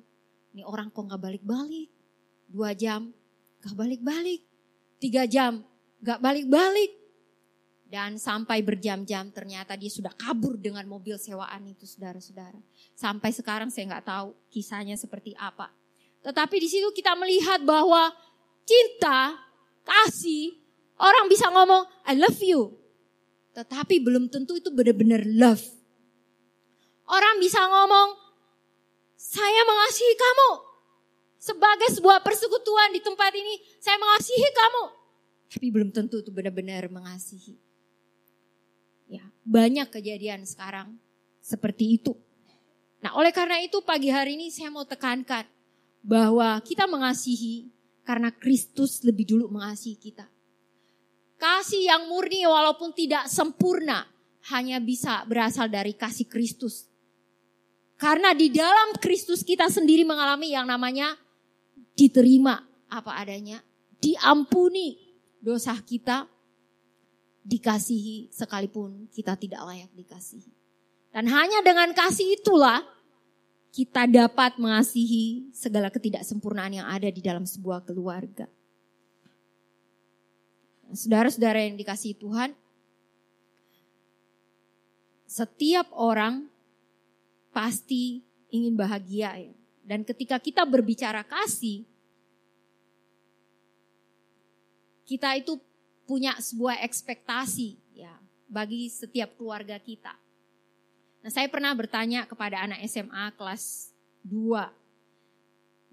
ini 0.53 0.63
orang 0.67 0.93
kok 0.93 1.07
nggak 1.07 1.23
balik-balik. 1.23 1.89
Dua 2.47 2.77
jam, 2.77 3.11
nggak 3.63 3.77
balik-balik. 3.77 4.41
Tiga 5.01 5.25
jam, 5.25 5.65
nggak 6.03 6.21
balik-balik. 6.21 6.93
Dan 7.87 8.19
sampai 8.19 8.67
berjam-jam 8.67 9.31
ternyata 9.31 9.79
dia 9.79 9.87
sudah 9.87 10.11
kabur 10.11 10.59
dengan 10.59 10.83
mobil 10.91 11.15
sewaan 11.23 11.71
itu 11.71 11.87
saudara-saudara. 11.87 12.59
Sampai 12.99 13.31
sekarang 13.31 13.71
saya 13.71 13.95
nggak 13.95 14.07
tahu 14.11 14.35
kisahnya 14.51 14.99
seperti 14.99 15.39
apa. 15.39 15.71
Tetapi 16.27 16.57
di 16.59 16.67
situ 16.67 16.91
kita 16.91 17.15
melihat 17.15 17.63
bahwa 17.63 18.11
cinta, 18.67 19.39
kasih, 19.87 20.59
orang 20.99 21.31
bisa 21.31 21.47
ngomong 21.47 21.87
I 22.11 22.19
love 22.19 22.43
you. 22.43 22.75
Tetapi 23.57 24.05
belum 24.05 24.29
tentu 24.29 24.61
itu 24.61 24.69
benar-benar 24.69 25.25
love. 25.25 25.65
Orang 27.09 27.41
bisa 27.41 27.57
ngomong, 27.65 28.13
saya 29.17 29.65
mengasihi 29.65 30.15
kamu. 30.21 30.51
Sebagai 31.41 31.89
sebuah 31.97 32.21
persekutuan 32.21 32.93
di 32.93 33.01
tempat 33.01 33.33
ini, 33.33 33.57
saya 33.81 33.97
mengasihi 33.97 34.51
kamu. 34.53 34.85
Tapi 35.49 35.67
belum 35.73 35.89
tentu 35.89 36.21
itu 36.21 36.29
benar-benar 36.29 36.91
mengasihi. 36.93 37.57
Ya, 39.09 39.25
banyak 39.47 39.89
kejadian 39.89 40.45
sekarang 40.45 41.01
seperti 41.41 41.97
itu. 41.97 42.13
Nah, 43.01 43.17
oleh 43.17 43.33
karena 43.33 43.63
itu 43.63 43.81
pagi 43.81 44.13
hari 44.13 44.37
ini 44.37 44.53
saya 44.53 44.69
mau 44.69 44.85
tekankan 44.85 45.49
bahwa 46.05 46.61
kita 46.61 46.85
mengasihi 46.85 47.71
karena 48.05 48.29
Kristus 48.35 49.01
lebih 49.07 49.25
dulu 49.25 49.49
mengasihi 49.49 49.97
kita. 49.97 50.27
Kasih 51.37 51.85
yang 51.85 52.09
murni 52.09 52.49
walaupun 52.49 52.97
tidak 52.97 53.29
sempurna 53.29 54.09
hanya 54.53 54.81
bisa 54.81 55.25
berasal 55.29 55.69
dari 55.69 55.93
kasih 55.93 56.25
Kristus. 56.25 56.89
Karena 57.97 58.37
di 58.37 58.53
dalam 58.53 58.97
Kristus 59.01 59.41
kita 59.41 59.69
sendiri 59.73 60.05
mengalami 60.05 60.53
yang 60.53 60.69
namanya 60.69 61.17
diterima 61.97 62.61
apa 62.93 63.17
adanya, 63.17 63.61
diampuni 64.01 65.01
dosa 65.41 65.73
kita, 65.81 66.29
dikasihi 67.47 68.29
sekalipun 68.33 69.09
kita 69.13 69.37
tidak 69.41 69.65
layak 69.65 69.91
dikasihi. 69.97 70.53
Dan 71.13 71.33
hanya 71.33 71.65
dengan 71.65 71.97
kasih 71.97 72.37
itulah 72.37 72.85
kita 73.73 74.09
dapat 74.09 74.57
mengasihi 74.61 75.53
segala 75.53 75.93
ketidaksempurnaan 75.93 76.81
yang 76.81 76.89
ada 76.89 77.09
di 77.09 77.21
dalam 77.25 77.45
sebuah 77.45 77.85
keluarga. 77.85 78.49
Saudara-saudara 80.95 81.67
yang 81.67 81.75
dikasihi 81.75 82.15
Tuhan, 82.15 82.55
setiap 85.27 85.91
orang 85.93 86.47
pasti 87.51 88.23
ingin 88.53 88.79
bahagia 88.79 89.35
ya. 89.37 89.55
Dan 89.87 90.03
ketika 90.03 90.43
kita 90.43 90.67
berbicara 90.67 91.23
kasih, 91.23 91.87
kita 95.07 95.39
itu 95.39 95.59
punya 96.07 96.35
sebuah 96.39 96.83
ekspektasi 96.83 97.79
ya 97.95 98.15
bagi 98.51 98.91
setiap 98.91 99.35
keluarga 99.39 99.79
kita. 99.79 100.15
Nah, 101.23 101.31
saya 101.31 101.47
pernah 101.51 101.75
bertanya 101.75 102.27
kepada 102.27 102.63
anak 102.63 102.83
SMA 102.87 103.35
kelas 103.35 103.95
2. 104.27 104.71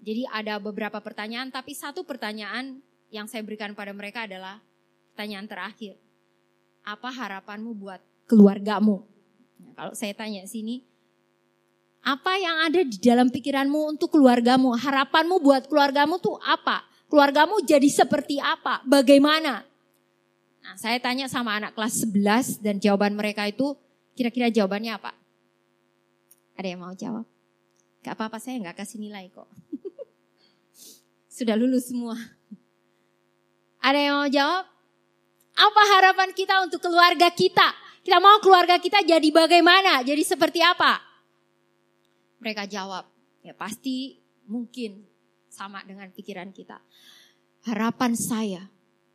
Jadi 0.04 0.22
ada 0.30 0.58
beberapa 0.58 0.98
pertanyaan 0.98 1.50
tapi 1.50 1.74
satu 1.74 2.02
pertanyaan 2.02 2.82
yang 3.14 3.30
saya 3.30 3.46
berikan 3.46 3.74
pada 3.78 3.94
mereka 3.94 4.26
adalah 4.26 4.58
pertanyaan 5.14 5.46
terakhir. 5.46 5.94
Apa 6.82 7.06
harapanmu 7.14 7.70
buat 7.78 8.02
keluargamu? 8.26 9.06
Nah, 9.62 9.72
kalau 9.78 9.94
saya 9.94 10.10
tanya 10.10 10.42
sini, 10.50 10.82
apa 12.02 12.34
yang 12.34 12.66
ada 12.66 12.82
di 12.82 12.98
dalam 12.98 13.30
pikiranmu 13.30 13.94
untuk 13.94 14.10
keluargamu? 14.10 14.74
Harapanmu 14.74 15.38
buat 15.38 15.70
keluargamu 15.70 16.18
tuh 16.18 16.34
apa? 16.42 16.82
Keluargamu 17.06 17.62
jadi 17.62 17.86
seperti 17.86 18.42
apa? 18.42 18.82
Bagaimana? 18.82 19.62
Nah, 20.66 20.74
saya 20.74 20.98
tanya 20.98 21.30
sama 21.30 21.54
anak 21.62 21.78
kelas 21.78 22.02
11 22.02 22.58
dan 22.58 22.82
jawaban 22.82 23.14
mereka 23.14 23.46
itu 23.46 23.78
kira-kira 24.18 24.50
jawabannya 24.50 24.98
apa? 24.98 25.14
Ada 26.58 26.74
yang 26.74 26.82
mau 26.82 26.92
jawab? 26.92 27.22
Gak 28.02 28.18
apa-apa 28.18 28.42
saya 28.42 28.58
gak 28.66 28.82
kasih 28.82 28.98
nilai 28.98 29.30
kok. 29.30 29.46
Sudah 31.38 31.54
lulus 31.54 31.86
semua. 31.86 32.18
Ada 33.78 33.98
yang 34.02 34.14
mau 34.18 34.28
jawab? 34.28 34.73
Apa 35.54 35.82
harapan 35.98 36.34
kita 36.34 36.66
untuk 36.66 36.82
keluarga 36.82 37.30
kita? 37.30 37.70
Kita 38.02 38.18
mau 38.20 38.42
keluarga 38.42 38.76
kita 38.76 39.00
jadi 39.06 39.28
bagaimana? 39.30 40.02
Jadi 40.02 40.22
seperti 40.26 40.60
apa? 40.60 40.98
Mereka 42.42 42.68
jawab, 42.68 43.08
ya 43.40 43.56
pasti 43.56 44.20
mungkin 44.44 45.06
sama 45.48 45.80
dengan 45.86 46.10
pikiran 46.12 46.52
kita. 46.52 46.82
Harapan 47.64 48.12
saya 48.12 48.62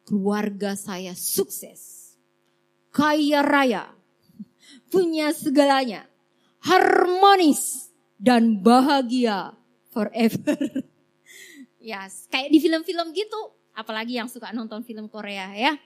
keluarga 0.10 0.74
saya 0.74 1.14
sukses, 1.14 2.16
kaya 2.90 3.46
raya, 3.46 3.94
punya 4.90 5.30
segalanya, 5.38 6.10
harmonis 6.66 7.94
dan 8.18 8.58
bahagia 8.58 9.54
forever. 9.94 10.58
ya, 11.78 12.02
yes, 12.10 12.26
kayak 12.34 12.50
di 12.50 12.58
film-film 12.58 13.14
gitu, 13.14 13.54
apalagi 13.78 14.18
yang 14.18 14.26
suka 14.26 14.50
nonton 14.50 14.82
film 14.82 15.06
Korea 15.06 15.54
ya. 15.54 15.78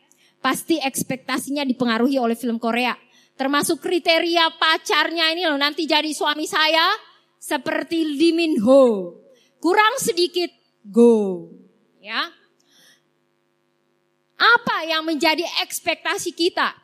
Pasti 0.44 0.76
ekspektasinya 0.76 1.64
dipengaruhi 1.64 2.20
oleh 2.20 2.36
film 2.36 2.60
Korea. 2.60 2.92
Termasuk 3.40 3.80
kriteria 3.80 4.60
pacarnya 4.60 5.32
ini 5.32 5.48
loh 5.48 5.56
nanti 5.56 5.88
jadi 5.88 6.12
suami 6.12 6.44
saya 6.44 6.92
seperti 7.40 8.04
Lee 8.04 8.36
Min 8.36 8.60
Ho. 8.60 9.16
Kurang 9.64 9.96
sedikit 10.04 10.52
go. 10.84 11.48
Ya, 12.04 12.28
apa 14.44 14.84
yang 14.84 15.08
menjadi 15.08 15.48
ekspektasi 15.64 16.36
kita? 16.36 16.76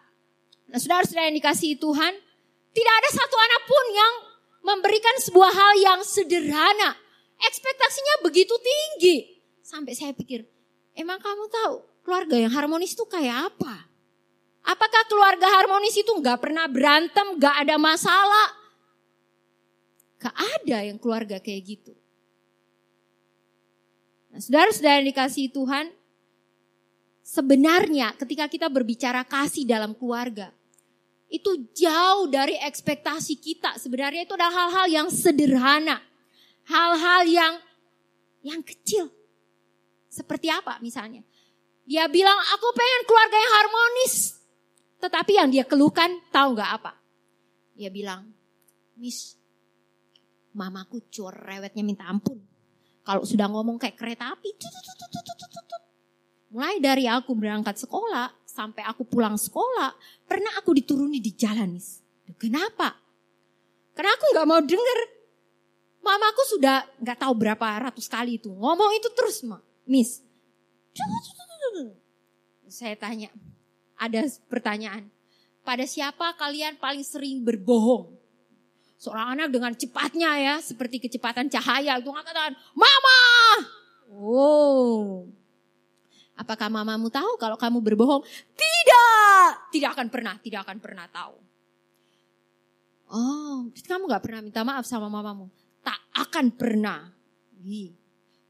Nah, 0.72 0.80
saudara-saudara 0.80 1.28
yang 1.28 1.38
dikasihi 1.44 1.75
Tuhan, 1.75 2.13
tidak 2.72 2.94
ada 3.04 3.10
satu 3.12 3.36
anak 3.36 3.62
pun 3.68 3.86
yang 3.92 4.13
memberikan 4.63 5.16
sebuah 5.20 5.51
hal 5.51 5.74
yang 5.75 6.00
sederhana. 6.08 6.96
Ekspektasinya 7.44 8.24
begitu 8.24 8.56
tinggi. 8.56 9.44
Sampai 9.60 9.92
saya 9.92 10.16
pikir, 10.16 10.48
emang 10.96 11.20
kamu 11.20 11.51
tahu 11.51 11.88
keluarga 12.10 12.42
yang 12.42 12.50
harmonis 12.50 12.98
itu 12.98 13.06
kayak 13.06 13.54
apa? 13.54 13.86
Apakah 14.66 15.06
keluarga 15.06 15.46
harmonis 15.62 15.94
itu 15.94 16.10
nggak 16.10 16.42
pernah 16.42 16.66
berantem, 16.66 17.38
nggak 17.38 17.56
ada 17.62 17.78
masalah? 17.78 18.48
Gak 20.18 20.36
ada 20.36 20.84
yang 20.84 20.98
keluarga 20.98 21.38
kayak 21.39 21.62
gitu. 21.63 21.94
Nah, 24.34 24.42
saudara-saudara 24.42 25.00
yang 25.00 25.08
dikasih 25.16 25.48
Tuhan, 25.54 25.96
sebenarnya 27.24 28.18
ketika 28.18 28.51
kita 28.51 28.68
berbicara 28.68 29.24
kasih 29.24 29.63
dalam 29.70 29.96
keluarga, 29.96 30.51
itu 31.30 31.70
jauh 31.78 32.25
dari 32.28 32.58
ekspektasi 32.58 33.38
kita. 33.38 33.78
Sebenarnya 33.78 34.25
itu 34.25 34.34
adalah 34.34 34.66
hal-hal 34.66 34.88
yang 34.89 35.08
sederhana. 35.13 36.01
Hal-hal 36.68 37.22
yang 37.30 37.54
yang 38.44 38.60
kecil. 38.66 39.08
Seperti 40.10 40.50
apa 40.50 40.82
misalnya? 40.82 41.24
Dia 41.89 42.05
bilang, 42.05 42.38
aku 42.38 42.69
pengen 42.77 43.01
keluarga 43.10 43.34
yang 43.34 43.53
harmonis. 43.65 44.38
Tetapi 45.01 45.31
yang 45.41 45.50
dia 45.50 45.65
keluhkan, 45.65 46.22
tahu 46.29 46.53
gak 46.53 46.69
apa? 46.77 46.93
Dia 47.74 47.89
bilang, 47.89 48.29
Miss, 48.93 49.34
mamaku 50.53 51.01
rewetnya 51.34 51.81
minta 51.81 52.05
ampun. 52.05 52.38
Kalau 53.01 53.25
sudah 53.25 53.50
ngomong 53.50 53.81
kayak 53.81 53.98
kereta 53.98 54.38
api, 54.38 54.53
Mulai 56.50 56.81
dari 56.81 57.05
aku 57.05 57.38
berangkat 57.38 57.77
sekolah 57.77 58.34
sampai 58.41 58.81
aku 58.81 59.05
pulang 59.05 59.38
sekolah, 59.38 59.93
pernah 60.25 60.58
aku 60.58 60.74
dituruni 60.74 61.22
di 61.22 61.34
jalan, 61.38 61.77
Miss. 61.77 62.01
Kenapa? 62.38 62.98
Karena 63.93 64.13
aku 64.13 64.25
nggak 64.34 64.48
mau 64.50 64.62
denger. 64.62 65.00
Mamaku 66.01 66.41
sudah 66.53 66.86
nggak 67.01 67.17
tahu 67.22 67.34
berapa 67.38 67.65
ratus 67.89 68.10
kali 68.10 68.41
itu 68.41 68.50
ngomong 68.50 68.93
itu 68.98 69.10
terus, 69.13 69.46
ma, 69.46 69.62
Miss. 69.89 70.25
Saya 72.70 72.96
tanya, 72.96 73.34
ada 73.98 74.22
pertanyaan. 74.46 75.10
Pada 75.66 75.86
siapa 75.86 76.34
kalian 76.38 76.78
paling 76.78 77.04
sering 77.04 77.42
berbohong? 77.42 78.16
Seorang 79.00 79.40
anak 79.40 79.48
dengan 79.54 79.72
cepatnya 79.74 80.32
ya, 80.38 80.56
seperti 80.60 81.00
kecepatan 81.00 81.48
cahaya 81.48 81.98
itu 81.98 82.12
mengatakan, 82.12 82.54
Mama! 82.76 83.22
Oh, 84.10 85.30
Apakah 86.40 86.72
mamamu 86.72 87.12
tahu 87.12 87.36
kalau 87.36 87.60
kamu 87.60 87.84
berbohong? 87.84 88.24
Tidak, 88.56 89.76
tidak 89.76 89.90
akan 90.00 90.08
pernah, 90.08 90.40
tidak 90.40 90.64
akan 90.64 90.80
pernah 90.80 91.06
tahu. 91.12 91.36
Oh, 93.12 93.68
kamu 93.76 94.08
gak 94.08 94.24
pernah 94.24 94.40
minta 94.40 94.64
maaf 94.64 94.88
sama 94.88 95.12
mamamu? 95.12 95.52
Tak 95.84 96.00
akan 96.16 96.56
pernah. 96.56 97.12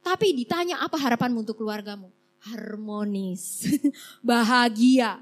Tapi 0.06 0.28
ditanya 0.38 0.86
apa 0.86 1.02
harapanmu 1.02 1.42
untuk 1.42 1.58
keluargamu? 1.58 2.14
Harmonis, 2.40 3.68
bahagia. 4.24 5.20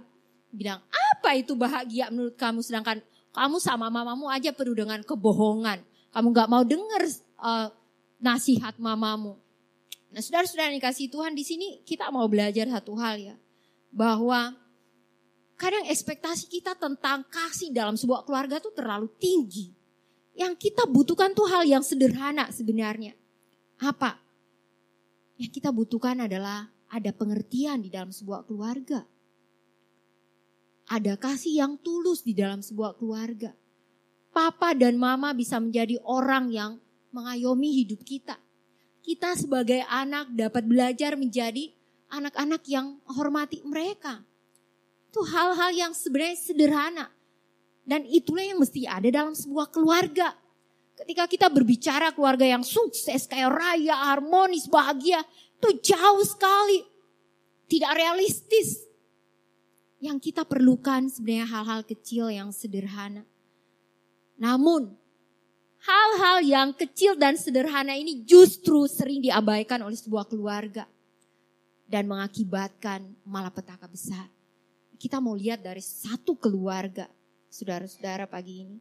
Bilang, 0.53 0.81
apa 0.89 1.33
itu 1.33 1.57
bahagia 1.57 2.13
menurut 2.13 2.37
kamu? 2.37 2.61
Sedangkan 2.61 3.01
kamu 3.37 3.61
sama 3.61 3.93
mamamu 3.93 4.29
aja 4.29 4.49
penuh 4.49 4.73
dengan 4.73 5.01
kebohongan. 5.05 5.81
Kamu 6.09 6.27
gak 6.33 6.49
mau 6.49 6.65
dengar 6.65 7.05
uh, 7.37 7.69
nasihat 8.17 8.73
mamamu. 8.81 9.37
Nah, 10.09 10.21
saudara-saudara 10.23 10.73
yang 10.73 10.81
dikasih 10.81 11.11
Tuhan 11.13 11.37
di 11.37 11.43
sini 11.45 11.67
kita 11.85 12.09
mau 12.09 12.25
belajar 12.25 12.65
satu 12.65 12.97
hal 12.97 13.21
ya. 13.21 13.35
Bahwa 13.93 14.57
kadang 15.53 15.85
ekspektasi 15.85 16.49
kita 16.49 16.73
tentang 16.77 17.25
kasih 17.29 17.73
dalam 17.73 17.93
sebuah 17.93 18.25
keluarga 18.25 18.57
itu 18.57 18.73
terlalu 18.73 19.09
tinggi. 19.21 19.73
Yang 20.37 20.69
kita 20.69 20.85
butuhkan 20.85 21.33
tuh 21.33 21.49
hal 21.49 21.65
yang 21.65 21.81
sederhana 21.81 22.49
sebenarnya. 22.53 23.17
Apa? 23.81 24.17
Yang 25.37 25.61
kita 25.61 25.69
butuhkan 25.69 26.25
adalah 26.25 26.69
ada 26.87 27.11
pengertian 27.11 27.83
di 27.83 27.89
dalam 27.91 28.11
sebuah 28.11 28.47
keluarga. 28.47 29.03
Ada 30.87 31.19
kasih 31.19 31.59
yang 31.59 31.73
tulus 31.79 32.23
di 32.23 32.31
dalam 32.31 32.63
sebuah 32.63 32.95
keluarga. 32.95 33.51
Papa 34.31 34.71
dan 34.71 34.95
mama 34.95 35.35
bisa 35.35 35.59
menjadi 35.59 35.99
orang 36.07 36.47
yang 36.53 36.71
mengayomi 37.11 37.83
hidup 37.83 38.03
kita 38.07 38.39
kita 39.07 39.39
sebagai 39.39 39.87
anak 39.87 40.35
dapat 40.35 40.67
belajar 40.67 41.15
menjadi 41.15 41.71
anak-anak 42.11 42.59
yang 42.67 42.99
hormati 43.07 43.63
mereka. 43.63 44.19
Itu 45.07 45.23
hal-hal 45.23 45.71
yang 45.71 45.91
sebenarnya 45.95 46.35
sederhana. 46.35 47.07
Dan 47.87 48.03
itulah 48.03 48.43
yang 48.43 48.59
mesti 48.59 48.83
ada 48.83 49.07
dalam 49.07 49.31
sebuah 49.31 49.71
keluarga. 49.71 50.35
Ketika 50.99 51.23
kita 51.23 51.47
berbicara 51.47 52.11
keluarga 52.11 52.43
yang 52.43 52.67
sukses, 52.67 53.31
kayak 53.31 53.47
raya, 53.47 53.95
harmonis, 54.11 54.67
bahagia, 54.67 55.23
itu 55.57 55.93
jauh 55.93 56.23
sekali. 56.23 56.85
Tidak 57.67 57.91
realistis. 57.97 58.85
Yang 59.97 60.31
kita 60.31 60.45
perlukan 60.45 61.09
sebenarnya 61.09 61.47
hal-hal 61.49 61.81
kecil 61.81 62.29
yang 62.29 62.53
sederhana. 62.53 63.25
Namun, 64.37 64.93
hal-hal 65.81 66.45
yang 66.45 66.69
kecil 66.77 67.17
dan 67.17 67.33
sederhana 67.33 67.97
ini 67.97 68.21
justru 68.21 68.85
sering 68.85 69.19
diabaikan 69.25 69.81
oleh 69.81 69.97
sebuah 69.97 70.29
keluarga. 70.29 70.85
Dan 71.87 72.05
mengakibatkan 72.05 73.03
malapetaka 73.23 73.87
besar. 73.87 74.27
Kita 74.99 75.23
mau 75.23 75.39
lihat 75.39 75.63
dari 75.63 75.79
satu 75.79 76.35
keluarga, 76.35 77.07
saudara-saudara 77.47 78.27
pagi 78.27 78.67
ini. 78.67 78.77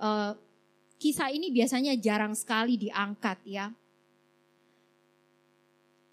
Uh, 0.00 0.32
kisah 0.96 1.28
ini 1.30 1.52
biasanya 1.52 1.92
jarang 2.00 2.32
sekali 2.32 2.80
diangkat 2.80 3.38
ya. 3.46 3.68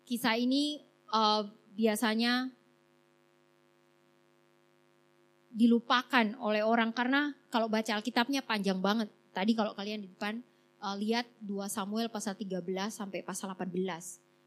Kisah 0.05 0.37
ini 0.37 0.79
uh, 1.09 1.49
biasanya 1.73 2.53
dilupakan 5.55 6.35
oleh 6.43 6.61
orang 6.61 6.91
karena 6.91 7.31
kalau 7.47 7.65
baca 7.71 7.95
Alkitabnya 7.95 8.45
panjang 8.45 8.77
banget. 8.77 9.09
Tadi 9.33 9.51
kalau 9.57 9.73
kalian 9.73 10.03
di 10.03 10.11
depan 10.11 10.43
uh, 10.83 10.95
lihat 10.99 11.25
2 11.41 11.65
Samuel 11.71 12.11
pasal 12.11 12.37
13 12.37 12.61
sampai 12.91 13.25
pasal 13.25 13.49
18. 13.49 13.73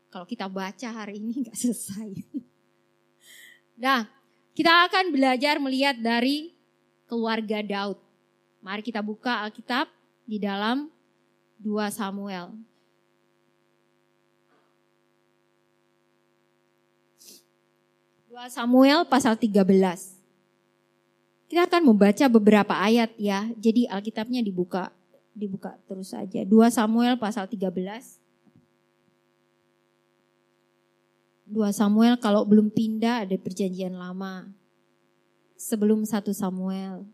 Kalau 0.09 0.25
kita 0.29 0.47
baca 0.47 0.89
hari 0.93 1.19
ini 1.19 1.33
nggak 1.43 1.57
selesai. 1.57 2.09
nah, 3.83 4.07
kita 4.53 4.87
akan 4.87 5.11
belajar 5.11 5.57
melihat 5.59 5.97
dari 5.99 6.55
keluarga 7.09 7.65
Daud. 7.65 7.99
Mari 8.61 8.85
kita 8.85 9.01
buka 9.01 9.49
Alkitab 9.49 9.89
di 10.29 10.37
dalam 10.37 10.93
2 11.59 11.89
Samuel. 11.89 12.53
Dua 18.39 18.47
Samuel 18.55 19.03
pasal 19.03 19.35
13. 19.35 19.67
Kita 21.51 21.67
akan 21.67 21.91
membaca 21.91 22.23
beberapa 22.31 22.71
ayat 22.71 23.11
ya. 23.19 23.51
Jadi 23.59 23.91
Alkitabnya 23.91 24.47
dibuka 24.47 24.95
dibuka 25.35 25.75
terus 25.91 26.15
saja. 26.15 26.47
2 26.47 26.71
Samuel 26.71 27.19
pasal 27.19 27.51
13. 27.51 27.75
2 31.51 31.51
Samuel 31.75 32.15
kalau 32.23 32.47
belum 32.47 32.71
pindah 32.71 33.27
ada 33.27 33.35
perjanjian 33.35 33.99
lama. 33.99 34.47
Sebelum 35.59 36.07
1 36.07 36.31
Samuel. 36.31 37.11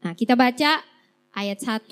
Nah, 0.00 0.16
kita 0.16 0.32
baca 0.32 0.80
ayat 1.36 1.60
1. 1.60 1.84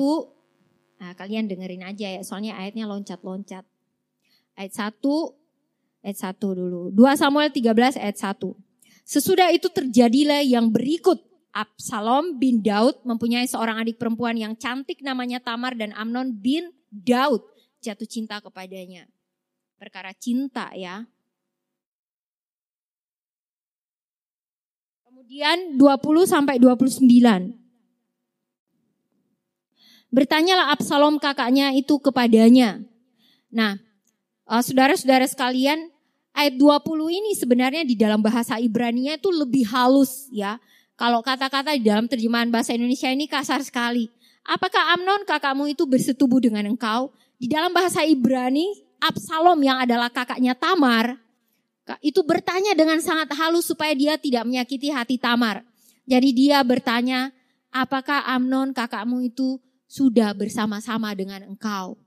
Nah, 0.96 1.12
kalian 1.12 1.44
dengerin 1.44 1.84
aja 1.84 2.08
ya, 2.08 2.24
soalnya 2.24 2.56
ayatnya 2.56 2.88
loncat-loncat. 2.88 3.73
Ayat 4.54 4.94
1, 4.94 5.02
ayat 6.06 6.18
1 6.18 6.38
dulu. 6.38 6.94
2 6.94 7.20
Samuel 7.20 7.50
13 7.50 7.98
ayat 7.98 8.16
1. 8.38 8.54
Sesudah 9.04 9.52
itu 9.52 9.68
terjadilah 9.68 10.40
yang 10.42 10.70
berikut. 10.72 11.20
Absalom 11.54 12.34
bin 12.34 12.66
Daud 12.66 12.98
mempunyai 13.06 13.46
seorang 13.46 13.78
adik 13.78 13.94
perempuan 13.94 14.34
yang 14.34 14.58
cantik 14.58 14.98
namanya 15.06 15.38
Tamar 15.38 15.78
dan 15.78 15.94
Amnon 15.94 16.34
bin 16.34 16.74
Daud 16.90 17.46
jatuh 17.78 18.10
cinta 18.10 18.42
kepadanya. 18.42 19.06
Perkara 19.78 20.10
cinta 20.18 20.74
ya. 20.74 21.06
Kemudian 25.06 25.78
20 25.78 26.26
sampai 26.26 26.58
29. 26.58 27.06
Bertanyalah 30.10 30.74
Absalom 30.74 31.22
kakaknya 31.22 31.70
itu 31.70 32.02
kepadanya. 32.02 32.82
Nah, 33.54 33.78
uh, 34.48 34.62
saudara-saudara 34.62 35.24
sekalian, 35.28 35.92
ayat 36.34 36.54
20 36.58 36.84
ini 37.10 37.30
sebenarnya 37.38 37.82
di 37.86 37.94
dalam 37.94 38.20
bahasa 38.20 38.58
Ibrani 38.58 39.12
itu 39.12 39.30
lebih 39.30 39.68
halus 39.70 40.28
ya. 40.32 40.58
Kalau 40.94 41.26
kata-kata 41.26 41.74
di 41.74 41.82
dalam 41.82 42.06
terjemahan 42.06 42.50
bahasa 42.54 42.70
Indonesia 42.70 43.10
ini 43.10 43.26
kasar 43.26 43.62
sekali. 43.66 44.10
Apakah 44.44 44.94
Amnon 44.94 45.26
kakakmu 45.26 45.66
itu 45.66 45.88
bersetubuh 45.88 46.38
dengan 46.38 46.68
engkau? 46.70 47.10
Di 47.40 47.50
dalam 47.50 47.74
bahasa 47.74 48.06
Ibrani, 48.06 48.84
Absalom 49.02 49.58
yang 49.64 49.82
adalah 49.82 50.12
kakaknya 50.12 50.54
Tamar, 50.54 51.18
itu 52.00 52.22
bertanya 52.24 52.72
dengan 52.72 53.02
sangat 53.02 53.34
halus 53.36 53.68
supaya 53.68 53.92
dia 53.92 54.16
tidak 54.16 54.46
menyakiti 54.46 54.88
hati 54.88 55.18
Tamar. 55.18 55.66
Jadi 56.04 56.30
dia 56.30 56.60
bertanya, 56.62 57.32
apakah 57.72 58.24
Amnon 58.24 58.70
kakakmu 58.70 59.24
itu 59.24 59.58
sudah 59.88 60.32
bersama-sama 60.32 61.12
dengan 61.12 61.44
engkau. 61.44 61.98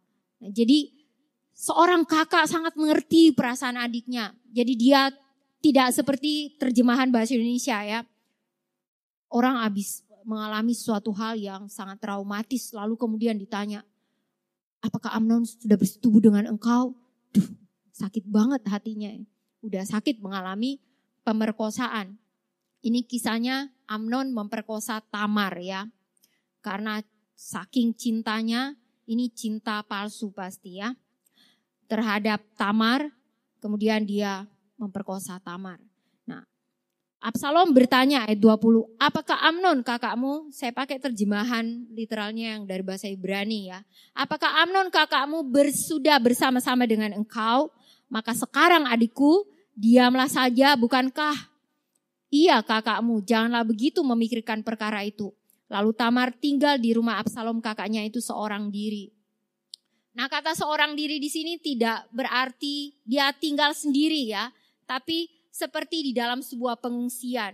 Nah, 0.42 0.50
jadi 0.54 0.97
seorang 1.58 2.06
kakak 2.06 2.46
sangat 2.46 2.78
mengerti 2.78 3.34
perasaan 3.34 3.82
adiknya. 3.82 4.38
Jadi 4.54 4.74
dia 4.78 5.10
tidak 5.58 5.90
seperti 5.90 6.54
terjemahan 6.62 7.10
bahasa 7.10 7.34
Indonesia 7.34 7.82
ya. 7.82 8.06
Orang 9.34 9.58
habis 9.58 10.06
mengalami 10.22 10.78
suatu 10.78 11.10
hal 11.18 11.36
yang 11.36 11.66
sangat 11.66 11.98
traumatis 11.98 12.72
lalu 12.78 12.94
kemudian 12.96 13.36
ditanya, 13.36 13.82
apakah 14.86 15.12
Amnon 15.18 15.44
sudah 15.44 15.76
bersetubuh 15.76 16.22
dengan 16.22 16.46
engkau? 16.46 16.94
Duh, 17.34 17.50
sakit 17.92 18.30
banget 18.30 18.62
hatinya. 18.70 19.12
Udah 19.66 19.84
sakit 19.84 20.22
mengalami 20.22 20.78
pemerkosaan. 21.26 22.22
Ini 22.86 23.04
kisahnya 23.04 23.74
Amnon 23.90 24.32
memperkosa 24.32 25.02
Tamar 25.10 25.58
ya. 25.60 25.90
Karena 26.62 27.02
saking 27.34 27.98
cintanya, 27.98 28.78
ini 29.10 29.34
cinta 29.34 29.82
palsu 29.84 30.32
pasti 30.32 30.80
ya. 30.80 30.94
Terhadap 31.88 32.44
Tamar, 32.60 33.08
kemudian 33.64 34.04
dia 34.04 34.44
memperkosa 34.76 35.40
Tamar. 35.40 35.80
Nah, 36.28 36.44
Absalom 37.18 37.74
bertanya 37.74 38.28
ayat 38.28 38.38
20, 38.38 39.00
apakah 39.02 39.40
Amnon 39.42 39.82
kakakmu, 39.82 40.54
saya 40.54 40.76
pakai 40.76 41.02
terjemahan 41.02 41.66
literalnya 41.96 42.56
yang 42.56 42.70
dari 42.70 42.84
bahasa 42.86 43.10
Ibrani 43.10 43.72
ya. 43.74 43.82
Apakah 44.14 44.68
Amnon 44.68 44.94
kakakmu 44.94 45.48
bersudah 45.48 46.22
bersama-sama 46.22 46.86
dengan 46.86 47.16
engkau? 47.16 47.74
Maka 48.08 48.38
sekarang 48.38 48.86
adikku, 48.88 49.48
diamlah 49.74 50.30
saja 50.30 50.78
bukankah 50.78 51.58
Iya 52.28 52.60
kakakmu, 52.60 53.24
janganlah 53.24 53.64
begitu 53.64 54.04
memikirkan 54.04 54.60
perkara 54.60 55.00
itu. 55.08 55.32
Lalu 55.72 55.92
Tamar 55.96 56.36
tinggal 56.36 56.76
di 56.76 56.92
rumah 56.92 57.24
Absalom 57.24 57.64
kakaknya 57.64 58.04
itu 58.04 58.20
seorang 58.20 58.68
diri. 58.68 59.12
Nah 60.18 60.26
kata 60.26 60.58
seorang 60.58 60.98
diri 60.98 61.22
di 61.22 61.30
sini 61.30 61.62
tidak 61.62 62.10
berarti 62.10 62.90
dia 63.06 63.30
tinggal 63.38 63.78
sendiri 63.78 64.34
ya. 64.34 64.50
Tapi 64.90 65.30
seperti 65.54 66.10
di 66.10 66.12
dalam 66.18 66.42
sebuah 66.42 66.82
pengungsian. 66.82 67.54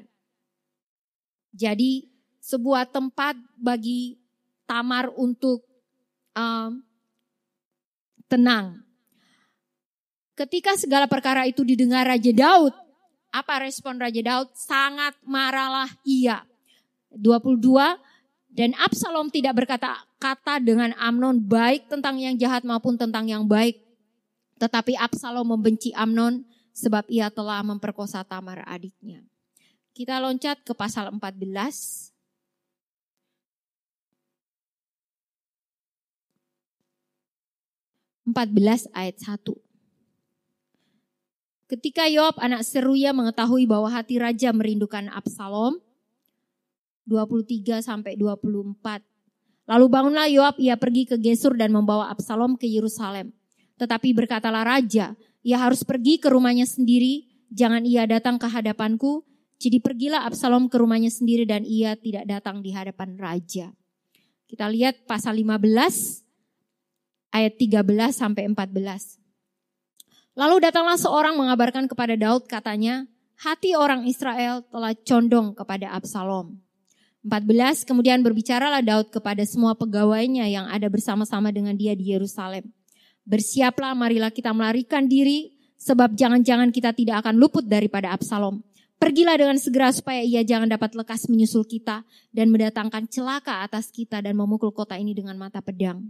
Jadi 1.52 2.08
sebuah 2.40 2.88
tempat 2.88 3.36
bagi 3.60 4.16
Tamar 4.64 5.12
untuk 5.20 5.68
um, 6.40 6.80
tenang. 8.32 8.80
Ketika 10.34 10.80
segala 10.80 11.06
perkara 11.06 11.44
itu 11.46 11.68
didengar 11.68 12.08
Raja 12.08 12.32
Daud, 12.32 12.74
apa 13.30 13.54
respon 13.60 14.00
Raja 14.00 14.24
Daud? 14.24 14.50
Sangat 14.56 15.20
marahlah 15.28 15.92
ia. 16.08 16.48
22 17.14 17.70
dan 18.54 18.78
Absalom 18.78 19.34
tidak 19.34 19.66
berkata 19.66 20.06
kata 20.22 20.62
dengan 20.62 20.94
Amnon 21.02 21.42
baik 21.42 21.90
tentang 21.90 22.22
yang 22.22 22.38
jahat 22.38 22.62
maupun 22.62 22.94
tentang 22.94 23.26
yang 23.26 23.50
baik. 23.50 23.82
Tetapi 24.62 24.94
Absalom 24.94 25.58
membenci 25.58 25.90
Amnon 25.98 26.46
sebab 26.70 27.10
ia 27.10 27.34
telah 27.34 27.66
memperkosa 27.66 28.22
Tamar 28.22 28.62
adiknya. 28.70 29.26
Kita 29.98 30.22
loncat 30.22 30.62
ke 30.62 30.78
pasal 30.78 31.10
14. 31.10 32.14
Empat 38.24 38.48
belas 38.54 38.86
ayat 38.94 39.18
1. 39.18 39.50
Ketika 41.74 42.06
Yoab 42.06 42.38
anak 42.38 42.62
Seruya 42.62 43.18
mengetahui 43.18 43.66
bahwa 43.66 43.90
hati 43.90 44.22
raja 44.22 44.54
merindukan 44.54 45.10
Absalom, 45.10 45.82
23 47.06 47.84
sampai 47.84 48.16
24. 48.16 49.04
Lalu 49.64 49.86
bangunlah 49.88 50.28
Yoab, 50.28 50.56
ia 50.60 50.76
pergi 50.76 51.08
ke 51.08 51.16
Gesur 51.16 51.56
dan 51.56 51.72
membawa 51.72 52.12
Absalom 52.12 52.60
ke 52.60 52.68
Yerusalem. 52.68 53.32
Tetapi 53.80 54.12
berkatalah 54.12 54.68
raja, 54.68 55.16
ia 55.44 55.58
harus 55.60 55.84
pergi 55.84 56.20
ke 56.20 56.28
rumahnya 56.32 56.68
sendiri, 56.68 57.28
jangan 57.52 57.84
ia 57.84 58.04
datang 58.08 58.36
ke 58.40 58.48
hadapanku. 58.48 59.24
Jadi 59.60 59.80
pergilah 59.80 60.28
Absalom 60.28 60.68
ke 60.68 60.76
rumahnya 60.76 61.08
sendiri 61.08 61.48
dan 61.48 61.64
ia 61.64 61.96
tidak 61.96 62.28
datang 62.28 62.60
di 62.60 62.76
hadapan 62.76 63.16
raja. 63.16 63.72
Kita 64.48 64.68
lihat 64.68 65.08
pasal 65.08 65.40
15 65.40 66.24
ayat 67.32 67.54
13 67.60 67.84
sampai 68.14 68.48
14. 68.52 69.20
Lalu 70.34 70.56
datanglah 70.66 70.98
seorang 70.98 71.38
mengabarkan 71.38 71.86
kepada 71.92 72.18
Daud 72.18 72.50
katanya, 72.50 73.06
hati 73.38 73.76
orang 73.76 74.08
Israel 74.08 74.64
telah 74.72 74.96
condong 74.96 75.52
kepada 75.54 75.92
Absalom. 75.92 76.63
14, 77.24 77.88
kemudian 77.88 78.20
berbicaralah 78.20 78.84
Daud 78.84 79.08
kepada 79.08 79.40
semua 79.48 79.72
pegawainya 79.80 80.44
yang 80.52 80.68
ada 80.68 80.92
bersama-sama 80.92 81.56
dengan 81.56 81.72
dia 81.72 81.96
di 81.96 82.12
Yerusalem. 82.12 82.68
Bersiaplah, 83.24 83.96
marilah 83.96 84.28
kita 84.28 84.52
melarikan 84.52 85.08
diri, 85.08 85.56
sebab 85.80 86.20
jangan-jangan 86.20 86.72
kita 86.76 86.92
tidak 86.92 87.24
akan 87.24 87.40
luput 87.40 87.64
daripada 87.64 88.12
Absalom. 88.12 88.60
Pergilah 89.00 89.36
dengan 89.36 89.60
segera 89.60 89.92
supaya 89.92 90.24
ia 90.24 90.44
jangan 90.44 90.68
dapat 90.68 90.96
lekas 90.96 91.28
menyusul 91.28 91.68
kita 91.68 92.08
dan 92.32 92.48
mendatangkan 92.52 93.08
celaka 93.12 93.64
atas 93.64 93.92
kita 93.92 94.24
dan 94.24 94.36
memukul 94.36 94.72
kota 94.72 94.96
ini 94.96 95.12
dengan 95.12 95.36
mata 95.36 95.60
pedang. 95.60 96.08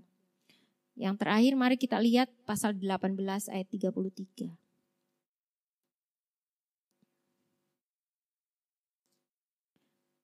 Yang 0.93 1.25
terakhir 1.25 1.53
mari 1.57 1.77
kita 1.77 1.97
lihat 1.97 2.29
pasal 2.45 2.77
18 2.77 3.17
ayat 3.49 3.67
33. 3.69 4.62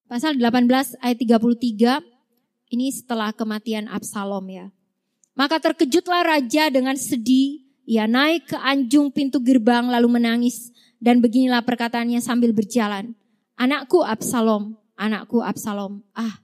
Pasal 0.09 0.41
18 0.41 0.97
ayat 1.05 1.17
33 1.21 2.01
ini 2.73 2.89
setelah 2.89 3.29
kematian 3.29 3.85
Absalom 3.85 4.41
ya. 4.49 4.73
Maka 5.37 5.61
terkejutlah 5.61 6.25
raja 6.25 6.73
dengan 6.73 6.97
sedih, 6.97 7.61
ia 7.85 8.09
naik 8.09 8.49
ke 8.49 8.57
anjung 8.57 9.13
pintu 9.13 9.37
gerbang 9.37 9.85
lalu 9.85 10.17
menangis 10.17 10.73
dan 10.97 11.21
beginilah 11.21 11.61
perkataannya 11.61 12.25
sambil 12.25 12.57
berjalan. 12.57 13.13
Anakku 13.53 14.01
Absalom, 14.01 14.81
anakku 14.97 15.45
Absalom, 15.45 16.01
ah 16.17 16.41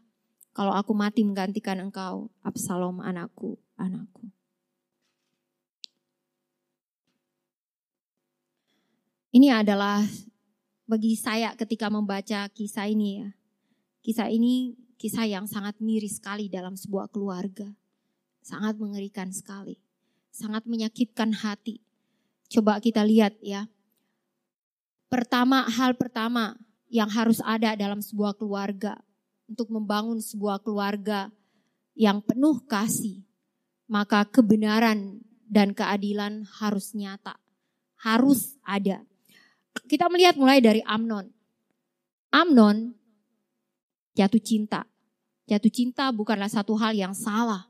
kalau 0.53 0.69
aku 0.77 0.93
mati 0.93 1.25
menggantikan 1.25 1.81
engkau, 1.81 2.29
Absalom 2.45 3.01
anakku, 3.01 3.57
anakku. 3.81 4.29
Ini 9.33 9.57
adalah 9.57 10.05
bagi 10.85 11.17
saya 11.17 11.57
ketika 11.57 11.89
membaca 11.89 12.45
kisah 12.53 12.85
ini 12.85 13.25
ya. 13.25 13.29
Kisah 14.05 14.29
ini 14.29 14.77
kisah 15.01 15.25
yang 15.25 15.49
sangat 15.49 15.81
miris 15.81 16.21
sekali 16.21 16.45
dalam 16.45 16.77
sebuah 16.77 17.09
keluarga. 17.09 17.73
Sangat 18.45 18.77
mengerikan 18.77 19.33
sekali. 19.33 19.81
Sangat 20.29 20.69
menyakitkan 20.69 21.33
hati. 21.33 21.81
Coba 22.45 22.77
kita 22.77 23.01
lihat 23.01 23.33
ya. 23.41 23.65
Pertama, 25.09 25.65
hal 25.65 25.97
pertama 25.97 26.53
yang 26.85 27.09
harus 27.09 27.41
ada 27.41 27.73
dalam 27.73 27.97
sebuah 27.97 28.37
keluarga. 28.37 29.01
Untuk 29.49 29.73
membangun 29.73 30.21
sebuah 30.21 30.61
keluarga 30.61 31.33
yang 31.97 32.21
penuh 32.21 32.61
kasih. 32.69 33.25
Maka 33.89 34.29
kebenaran 34.29 35.17
dan 35.49 35.73
keadilan 35.73 36.45
harus 36.61 36.93
nyata. 36.93 37.41
Harus 37.97 38.53
ada. 38.61 39.01
Kita 39.89 40.13
melihat 40.13 40.37
mulai 40.37 40.61
dari 40.61 40.85
Amnon. 40.85 41.25
Amnon 42.29 42.93
jatuh 44.15 44.41
cinta. 44.41 44.87
Jatuh 45.45 45.69
cinta 45.69 46.09
bukanlah 46.09 46.49
satu 46.49 46.73
hal 46.79 46.97
yang 46.97 47.13
salah. 47.13 47.69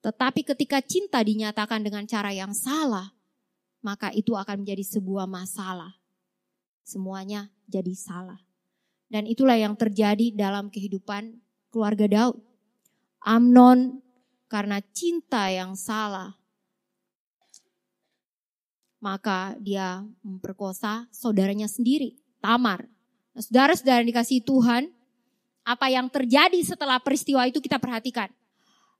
Tetapi 0.00 0.46
ketika 0.46 0.78
cinta 0.80 1.20
dinyatakan 1.20 1.84
dengan 1.84 2.06
cara 2.06 2.32
yang 2.32 2.54
salah, 2.54 3.12
maka 3.82 4.14
itu 4.14 4.32
akan 4.38 4.64
menjadi 4.64 4.86
sebuah 4.86 5.26
masalah. 5.28 5.98
Semuanya 6.86 7.52
jadi 7.68 7.92
salah. 7.92 8.40
Dan 9.12 9.28
itulah 9.28 9.58
yang 9.58 9.76
terjadi 9.76 10.32
dalam 10.32 10.72
kehidupan 10.72 11.42
keluarga 11.68 12.08
Daud. 12.08 12.40
Amnon 13.20 14.00
karena 14.48 14.80
cinta 14.94 15.50
yang 15.52 15.76
salah, 15.76 16.38
maka 18.98 19.58
dia 19.60 20.02
memperkosa 20.22 21.06
saudaranya 21.10 21.66
sendiri, 21.66 22.16
Tamar. 22.40 22.86
Saudara-saudara 23.38 24.02
dikasih 24.02 24.42
Tuhan, 24.42 24.90
apa 25.68 25.92
yang 25.92 26.08
terjadi 26.08 26.56
setelah 26.64 26.96
peristiwa 26.96 27.44
itu 27.44 27.60
kita 27.60 27.76
perhatikan. 27.76 28.32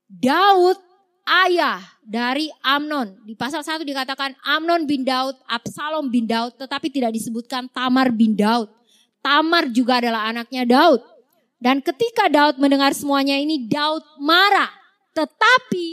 Daud 0.04 0.76
ayah 1.24 1.80
dari 2.04 2.52
Amnon. 2.60 3.16
Di 3.24 3.32
pasal 3.32 3.64
1 3.64 3.88
dikatakan 3.88 4.36
Amnon 4.44 4.84
bin 4.84 5.00
Daud, 5.00 5.36
Absalom 5.48 6.12
bin 6.12 6.28
Daud, 6.28 6.60
tetapi 6.60 6.92
tidak 6.92 7.16
disebutkan 7.16 7.72
Tamar 7.72 8.12
bin 8.12 8.36
Daud. 8.36 8.68
Tamar 9.24 9.72
juga 9.72 10.04
adalah 10.04 10.28
anaknya 10.28 10.68
Daud. 10.68 11.00
Dan 11.56 11.80
ketika 11.80 12.28
Daud 12.28 12.60
mendengar 12.60 12.92
semuanya 12.92 13.34
ini, 13.40 13.64
Daud 13.64 14.04
marah. 14.20 14.70
Tetapi 15.16 15.86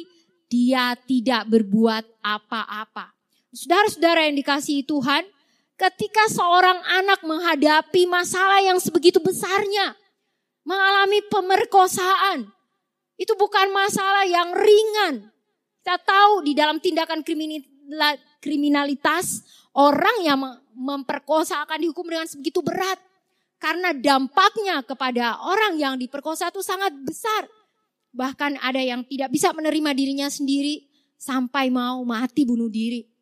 dia 0.51 0.93
tidak 1.07 1.49
berbuat 1.49 2.05
apa-apa. 2.21 3.11
Saudara-saudara 3.49 4.29
yang 4.29 4.37
dikasihi 4.37 4.85
Tuhan, 4.85 5.25
ketika 5.75 6.29
seorang 6.31 6.79
anak 6.85 7.19
menghadapi 7.25 8.05
masalah 8.05 8.61
yang 8.61 8.77
sebegitu 8.77 9.17
besarnya, 9.17 9.97
mengalami 10.65 11.23
pemerkosaan. 11.31 12.49
Itu 13.15 13.39
bukan 13.39 13.71
masalah 13.71 14.27
yang 14.27 14.51
ringan. 14.51 15.31
Kita 15.79 15.95
tahu 16.01 16.43
di 16.43 16.51
dalam 16.51 16.83
tindakan 16.83 17.23
kriminalitas 18.43 19.45
orang 19.77 20.17
yang 20.25 20.41
memperkosa 20.75 21.63
akan 21.63 21.79
dihukum 21.79 22.03
dengan 22.11 22.27
sebegitu 22.27 22.59
berat. 22.59 22.99
Karena 23.55 23.95
dampaknya 23.95 24.83
kepada 24.83 25.39
orang 25.47 25.79
yang 25.79 25.95
diperkosa 25.95 26.51
itu 26.51 26.59
sangat 26.59 26.91
besar. 27.07 27.47
Bahkan 28.11 28.59
ada 28.59 28.83
yang 28.83 29.07
tidak 29.07 29.31
bisa 29.31 29.55
menerima 29.55 29.95
dirinya 29.95 30.27
sendiri 30.27 30.83
sampai 31.15 31.71
mau 31.71 32.03
mati 32.03 32.43
bunuh 32.43 32.67
diri 32.67 33.14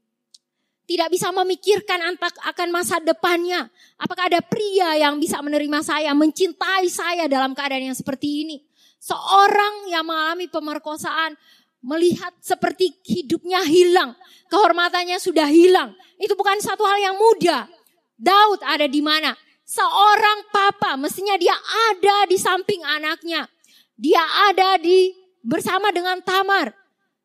tidak 0.83 1.09
bisa 1.11 1.31
memikirkan 1.31 1.99
akan 2.43 2.67
masa 2.69 2.99
depannya. 2.99 3.71
Apakah 3.95 4.27
ada 4.27 4.43
pria 4.43 4.99
yang 4.99 5.15
bisa 5.19 5.39
menerima 5.39 5.79
saya, 5.79 6.11
mencintai 6.11 6.87
saya 6.91 7.25
dalam 7.31 7.55
keadaan 7.55 7.91
yang 7.91 7.97
seperti 7.97 8.43
ini? 8.43 8.57
Seorang 8.99 9.91
yang 9.91 10.03
mengalami 10.07 10.47
pemerkosaan, 10.47 11.35
melihat 11.83 12.31
seperti 12.39 12.95
hidupnya 13.03 13.63
hilang, 13.67 14.15
kehormatannya 14.47 15.19
sudah 15.19 15.47
hilang. 15.47 15.91
Itu 16.15 16.35
bukan 16.39 16.59
satu 16.63 16.87
hal 16.87 16.99
yang 16.99 17.15
mudah. 17.19 17.67
Daud 18.15 18.63
ada 18.63 18.87
di 18.87 19.03
mana? 19.03 19.35
Seorang 19.63 20.51
papa, 20.51 20.95
mestinya 20.95 21.35
dia 21.35 21.55
ada 21.91 22.27
di 22.27 22.39
samping 22.39 22.83
anaknya. 22.83 23.47
Dia 23.95 24.23
ada 24.51 24.79
di 24.79 25.11
bersama 25.43 25.91
dengan 25.91 26.19
Tamar. 26.23 26.82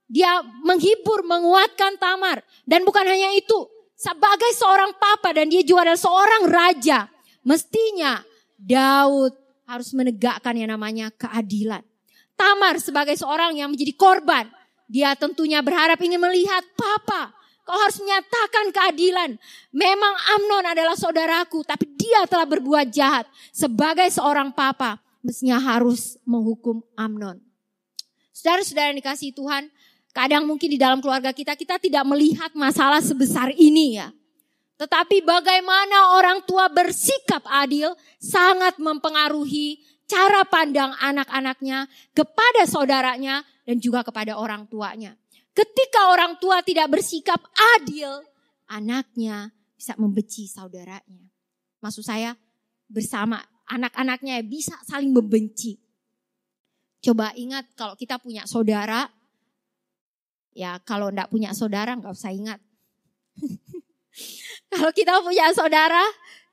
Dia 0.09 0.41
menghibur, 0.65 1.21
menguatkan 1.23 2.01
Tamar. 2.01 2.41
Dan 2.65 2.83
bukan 2.89 3.05
hanya 3.05 3.29
itu, 3.37 3.69
sebagai 3.93 4.49
seorang 4.57 4.97
papa 4.97 5.37
dan 5.37 5.53
dia 5.53 5.61
juga 5.61 5.93
adalah 5.93 6.01
seorang 6.01 6.43
raja. 6.49 7.13
Mestinya 7.45 8.25
Daud 8.57 9.37
harus 9.69 9.93
menegakkan 9.93 10.57
yang 10.57 10.73
namanya 10.73 11.13
keadilan. 11.13 11.85
Tamar 12.33 12.81
sebagai 12.81 13.15
seorang 13.21 13.61
yang 13.61 13.69
menjadi 13.69 13.93
korban. 13.93 14.49
Dia 14.89 15.13
tentunya 15.13 15.61
berharap 15.61 16.01
ingin 16.01 16.17
melihat 16.17 16.65
papa. 16.73 17.37
Kau 17.69 17.77
harus 17.77 18.01
menyatakan 18.01 18.73
keadilan. 18.73 19.37
Memang 19.77 20.15
Amnon 20.41 20.65
adalah 20.73 20.97
saudaraku, 20.97 21.61
tapi 21.69 21.85
dia 22.01 22.25
telah 22.25 22.49
berbuat 22.49 22.89
jahat. 22.89 23.29
Sebagai 23.53 24.09
seorang 24.09 24.57
papa, 24.57 24.97
mestinya 25.21 25.61
harus 25.61 26.17
menghukum 26.25 26.81
Amnon. 26.97 27.37
Saudara-saudara 28.33 28.95
yang 28.95 28.99
dikasih 29.05 29.37
Tuhan, 29.37 29.69
Kadang 30.19 30.51
mungkin 30.51 30.75
di 30.75 30.83
dalam 30.83 30.99
keluarga 30.99 31.31
kita, 31.31 31.55
kita 31.55 31.79
tidak 31.79 32.03
melihat 32.03 32.51
masalah 32.59 32.99
sebesar 32.99 33.55
ini 33.55 34.03
ya. 34.03 34.11
Tetapi 34.75 35.23
bagaimana 35.23 36.19
orang 36.19 36.43
tua 36.43 36.67
bersikap 36.67 37.47
adil 37.47 37.95
sangat 38.19 38.83
mempengaruhi 38.83 39.79
cara 40.11 40.43
pandang 40.43 40.91
anak-anaknya 40.99 41.87
kepada 42.11 42.67
saudaranya 42.67 43.47
dan 43.63 43.79
juga 43.79 44.03
kepada 44.03 44.35
orang 44.35 44.67
tuanya. 44.67 45.15
Ketika 45.55 46.11
orang 46.11 46.35
tua 46.43 46.67
tidak 46.67 46.99
bersikap 46.99 47.39
adil, 47.79 48.19
anaknya 48.67 49.55
bisa 49.79 49.95
membenci 50.03 50.51
saudaranya. 50.51 51.31
Maksud 51.79 52.03
saya 52.03 52.35
bersama 52.91 53.39
anak-anaknya 53.71 54.43
bisa 54.43 54.75
saling 54.83 55.15
membenci. 55.15 55.79
Coba 56.99 57.31
ingat 57.39 57.71
kalau 57.79 57.95
kita 57.95 58.19
punya 58.19 58.43
saudara, 58.51 59.07
Ya 60.59 60.75
kalau 60.83 61.15
enggak 61.15 61.31
punya 61.31 61.55
saudara 61.55 61.95
nggak 61.95 62.19
usah 62.19 62.35
ingat. 62.35 62.59
kalau 64.75 64.91
kita 64.91 65.23
punya 65.23 65.55
saudara, 65.55 66.03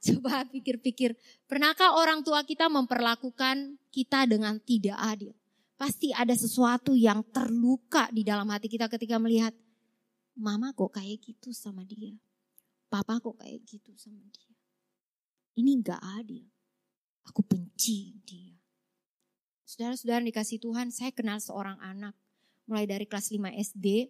coba 0.06 0.46
pikir-pikir. 0.46 1.18
Pernahkah 1.50 1.98
orang 1.98 2.22
tua 2.22 2.46
kita 2.46 2.70
memperlakukan 2.70 3.82
kita 3.90 4.30
dengan 4.30 4.62
tidak 4.62 4.94
adil? 5.02 5.34
Pasti 5.74 6.14
ada 6.14 6.38
sesuatu 6.38 6.94
yang 6.94 7.26
terluka 7.34 8.06
di 8.14 8.22
dalam 8.22 8.46
hati 8.54 8.70
kita 8.70 8.86
ketika 8.94 9.18
melihat 9.18 9.58
mama 10.38 10.70
kok 10.78 10.94
kayak 10.94 11.26
gitu 11.26 11.50
sama 11.50 11.82
dia. 11.82 12.14
Papa 12.86 13.18
kok 13.18 13.42
kayak 13.42 13.66
gitu 13.66 13.90
sama 13.98 14.22
dia. 14.30 14.54
Ini 15.58 15.82
enggak 15.82 16.00
adil. 16.22 16.46
Aku 17.26 17.42
benci 17.42 18.22
dia. 18.22 18.54
Saudara-saudara 19.66 20.22
dikasih 20.22 20.62
Tuhan, 20.62 20.94
saya 20.94 21.10
kenal 21.10 21.42
seorang 21.42 21.82
anak 21.82 22.14
mulai 22.66 22.86
dari 22.86 23.06
kelas 23.10 23.34
5 23.34 23.42
SD. 23.74 24.10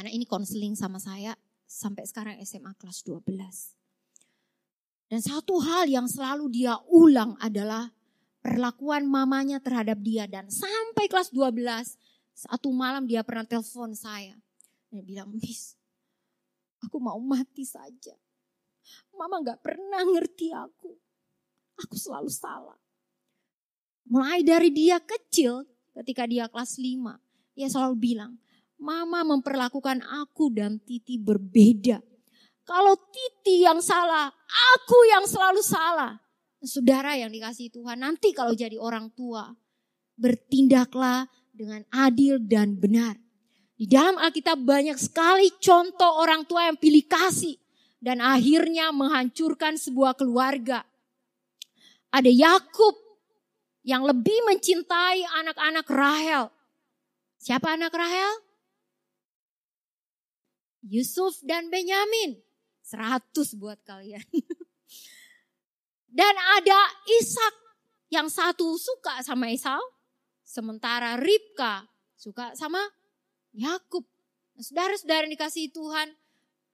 Anak 0.00 0.12
ini 0.12 0.24
konseling 0.24 0.72
sama 0.72 0.96
saya 0.96 1.36
sampai 1.68 2.04
sekarang 2.08 2.36
SMA 2.44 2.72
kelas 2.80 3.04
12. 3.04 3.28
Dan 5.12 5.20
satu 5.20 5.60
hal 5.60 5.88
yang 5.92 6.08
selalu 6.08 6.48
dia 6.48 6.80
ulang 6.88 7.36
adalah 7.36 7.92
perlakuan 8.40 9.04
mamanya 9.04 9.60
terhadap 9.60 10.00
dia 10.00 10.24
dan 10.24 10.48
sampai 10.48 11.04
kelas 11.04 11.28
12 11.30 12.00
satu 12.32 12.72
malam 12.72 13.04
dia 13.04 13.20
pernah 13.20 13.44
telepon 13.44 13.92
saya. 13.92 14.34
Dia 14.88 15.04
bilang, 15.04 15.32
Miss, 15.36 15.76
aku 16.80 16.96
mau 16.96 17.20
mati 17.20 17.64
saja. 17.64 18.16
Mama 19.14 19.40
gak 19.44 19.60
pernah 19.62 20.02
ngerti 20.04 20.52
aku. 20.52 20.92
Aku 21.86 21.94
selalu 21.96 22.28
salah. 22.28 22.76
Mulai 24.08 24.42
dari 24.42 24.68
dia 24.74 24.98
kecil, 24.98 25.64
ketika 25.94 26.26
dia 26.26 26.50
kelas 26.50 26.76
5, 26.76 27.31
dia 27.52 27.68
selalu 27.68 27.96
bilang, 27.98 28.32
Mama 28.82 29.22
memperlakukan 29.22 30.02
aku 30.02 30.50
dan 30.50 30.82
Titi 30.82 31.14
berbeda. 31.14 32.02
Kalau 32.66 32.98
Titi 32.98 33.62
yang 33.62 33.78
salah, 33.78 34.26
aku 34.74 34.98
yang 35.06 35.22
selalu 35.22 35.62
salah. 35.62 36.18
Saudara 36.62 37.14
yang 37.14 37.30
dikasih 37.30 37.70
Tuhan, 37.70 38.02
nanti 38.02 38.34
kalau 38.34 38.54
jadi 38.54 38.78
orang 38.78 39.10
tua, 39.14 39.50
bertindaklah 40.18 41.26
dengan 41.54 41.82
adil 41.90 42.42
dan 42.42 42.78
benar. 42.78 43.18
Di 43.74 43.90
dalam 43.90 44.14
Alkitab 44.14 44.62
banyak 44.62 44.94
sekali 44.94 45.50
contoh 45.58 46.22
orang 46.22 46.46
tua 46.46 46.70
yang 46.70 46.78
pilih 46.78 47.02
kasih 47.06 47.58
dan 47.98 48.22
akhirnya 48.22 48.94
menghancurkan 48.94 49.74
sebuah 49.74 50.14
keluarga. 50.14 50.86
Ada 52.14 52.30
Yakub 52.30 52.94
yang 53.82 54.06
lebih 54.06 54.38
mencintai 54.46 55.26
anak-anak 55.42 55.86
Rahel. 55.90 56.50
Siapa 57.42 57.74
anak 57.74 57.90
Rahel? 57.90 58.38
Yusuf 60.86 61.42
dan 61.42 61.66
Benyamin. 61.74 62.38
Seratus 62.86 63.58
buat 63.58 63.82
kalian. 63.82 64.22
Dan 66.06 66.34
ada 66.38 66.80
Ishak 67.18 67.54
yang 68.14 68.30
satu 68.30 68.78
suka 68.78 69.26
sama 69.26 69.50
Esau, 69.50 69.82
Sementara 70.46 71.18
Ribka 71.18 71.82
suka 72.14 72.54
sama 72.54 72.78
Yakub. 73.50 74.06
Nah, 74.54 74.62
saudara-saudara 74.62 75.26
yang 75.26 75.34
dikasih 75.34 75.74
Tuhan, 75.74 76.14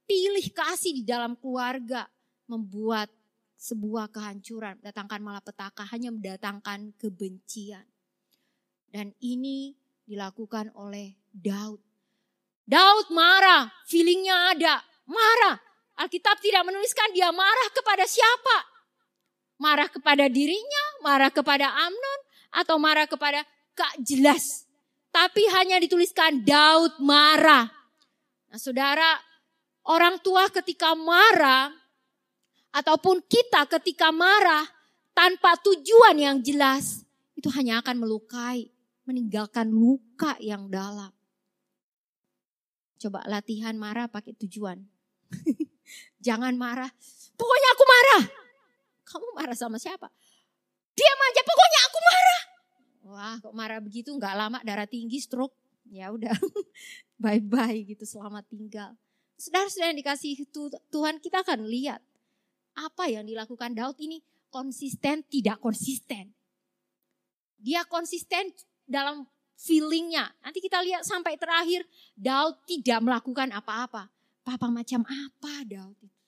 pilih 0.04 0.52
kasih 0.52 1.00
di 1.00 1.04
dalam 1.07 1.33
keluarga 1.40 2.12
membuat 2.44 3.09
sebuah 3.57 4.12
kehancuran, 4.12 4.76
mendatangkan 4.85 5.20
malapetaka, 5.24 5.88
hanya 5.96 6.12
mendatangkan 6.12 6.92
kebencian. 7.00 7.88
Dan 8.92 9.16
ini 9.22 9.88
dilakukan 10.09 10.73
oleh 10.73 11.12
Daud. 11.29 11.77
Daud 12.64 13.07
marah, 13.12 13.68
feelingnya 13.85 14.57
ada, 14.57 14.81
marah. 15.05 15.61
Alkitab 16.01 16.40
tidak 16.40 16.64
menuliskan 16.64 17.12
dia 17.12 17.29
marah 17.29 17.68
kepada 17.77 18.09
siapa. 18.09 18.57
Marah 19.61 19.88
kepada 19.92 20.33
dirinya, 20.33 20.85
marah 21.05 21.29
kepada 21.29 21.68
Amnon, 21.68 22.21
atau 22.57 22.81
marah 22.81 23.05
kepada 23.05 23.44
gak 23.77 24.01
jelas. 24.01 24.64
Tapi 25.12 25.44
hanya 25.53 25.77
dituliskan 25.77 26.40
Daud 26.40 26.97
marah. 27.05 27.68
Nah 28.49 28.61
saudara, 28.61 29.18
orang 29.85 30.21
tua 30.25 30.49
ketika 30.49 30.97
marah, 30.97 31.68
ataupun 32.73 33.25
kita 33.27 33.66
ketika 33.81 34.14
marah 34.14 34.64
tanpa 35.12 35.59
tujuan 35.61 36.16
yang 36.16 36.37
jelas, 36.40 37.03
itu 37.35 37.51
hanya 37.53 37.83
akan 37.83 38.07
melukai, 38.07 38.71
meninggalkan 39.09 39.73
luka 39.73 40.37
yang 40.37 40.68
dalam. 40.68 41.09
Coba 43.01 43.25
latihan 43.25 43.73
marah 43.73 44.05
pakai 44.05 44.37
tujuan. 44.44 44.85
Jangan 46.27 46.53
marah. 46.61 46.92
Pokoknya 47.40 47.68
aku 47.73 47.85
marah. 47.88 48.23
Kamu 49.09 49.27
marah 49.33 49.57
sama 49.57 49.81
siapa? 49.81 50.12
Diam 50.92 51.21
aja, 51.33 51.40
pokoknya 51.40 51.81
aku 51.88 51.99
marah. 52.05 52.42
Wah, 53.09 53.37
kok 53.40 53.55
marah 53.57 53.81
begitu 53.81 54.12
nggak 54.12 54.35
lama 54.37 54.59
darah 54.61 54.85
tinggi 54.85 55.16
stroke. 55.23 55.57
Ya 55.88 56.12
udah. 56.12 56.37
Bye-bye 57.23 57.88
gitu, 57.88 58.05
selamat 58.05 58.44
tinggal. 58.53 58.92
Saudara-saudara 59.40 59.94
yang 59.94 60.01
dikasih 60.05 60.44
Tuhan, 60.92 61.23
kita 61.23 61.47
akan 61.47 61.64
lihat 61.71 62.03
apa 62.77 63.09
yang 63.09 63.25
dilakukan 63.25 63.73
Daud 63.73 63.97
ini 64.03 64.21
konsisten 64.53 65.25
tidak 65.31 65.62
konsisten. 65.62 66.35
Dia 67.59 67.87
konsisten 67.87 68.55
dalam 68.88 69.29
feelingnya. 69.55 70.33
Nanti 70.40 70.59
kita 70.64 70.81
lihat 70.81 71.05
sampai 71.05 71.37
terakhir 71.37 71.85
Daud 72.16 72.64
tidak 72.64 73.05
melakukan 73.05 73.53
apa-apa. 73.53 74.09
Papa 74.42 74.72
macam 74.72 75.05
apa 75.05 75.55
Daud 75.68 75.98
itu? 76.01 76.18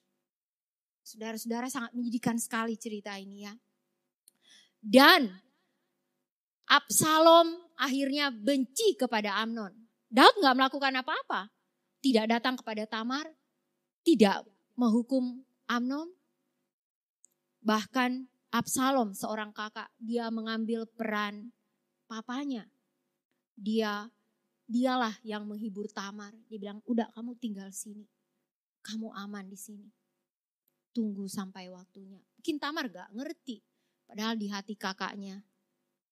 Saudara-saudara 1.01 1.67
sangat 1.67 1.91
menyedihkan 1.97 2.37
sekali 2.37 2.77
cerita 2.77 3.17
ini 3.17 3.49
ya. 3.49 3.53
Dan 4.79 5.27
Absalom 6.71 7.51
akhirnya 7.75 8.31
benci 8.31 8.95
kepada 8.95 9.41
Amnon. 9.43 9.75
Daud 10.07 10.39
nggak 10.39 10.55
melakukan 10.55 10.93
apa-apa. 11.03 11.51
Tidak 11.99 12.25
datang 12.31 12.55
kepada 12.55 12.87
Tamar, 12.87 13.27
tidak 14.07 14.47
menghukum 14.79 15.43
Amnon. 15.67 16.07
Bahkan 17.61 18.25
Absalom 18.51 19.15
seorang 19.15 19.51
kakak, 19.51 19.91
dia 19.99 20.27
mengambil 20.31 20.87
peran 20.87 21.51
papanya. 22.11 22.67
Dia 23.55 24.11
dialah 24.67 25.15
yang 25.23 25.47
menghibur 25.47 25.87
Tamar. 25.87 26.35
Dia 26.51 26.59
bilang, 26.59 26.83
"Udah 26.83 27.07
kamu 27.15 27.39
tinggal 27.39 27.71
sini. 27.71 28.03
Kamu 28.83 29.15
aman 29.15 29.47
di 29.47 29.55
sini. 29.55 29.87
Tunggu 30.91 31.31
sampai 31.31 31.71
waktunya." 31.71 32.19
Mungkin 32.35 32.59
Tamar 32.59 32.91
gak 32.91 33.15
ngerti. 33.15 33.63
Padahal 34.11 34.35
di 34.35 34.51
hati 34.51 34.75
kakaknya, 34.75 35.39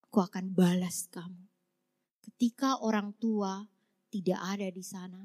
aku 0.07 0.23
akan 0.23 0.55
balas 0.55 1.11
kamu. 1.11 1.43
Ketika 2.23 2.79
orang 2.79 3.11
tua 3.19 3.67
tidak 4.07 4.39
ada 4.39 4.71
di 4.71 4.79
sana, 4.79 5.19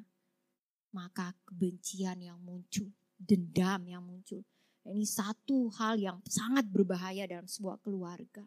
maka 0.90 1.30
kebencian 1.46 2.18
yang 2.18 2.38
muncul, 2.42 2.90
dendam 3.14 3.87
yang 3.87 4.02
muncul. 4.02 4.42
Ini 4.84 5.06
satu 5.06 5.70
hal 5.78 6.02
yang 6.02 6.18
sangat 6.26 6.66
berbahaya 6.66 7.24
dalam 7.30 7.46
sebuah 7.46 7.78
keluarga. 7.78 8.42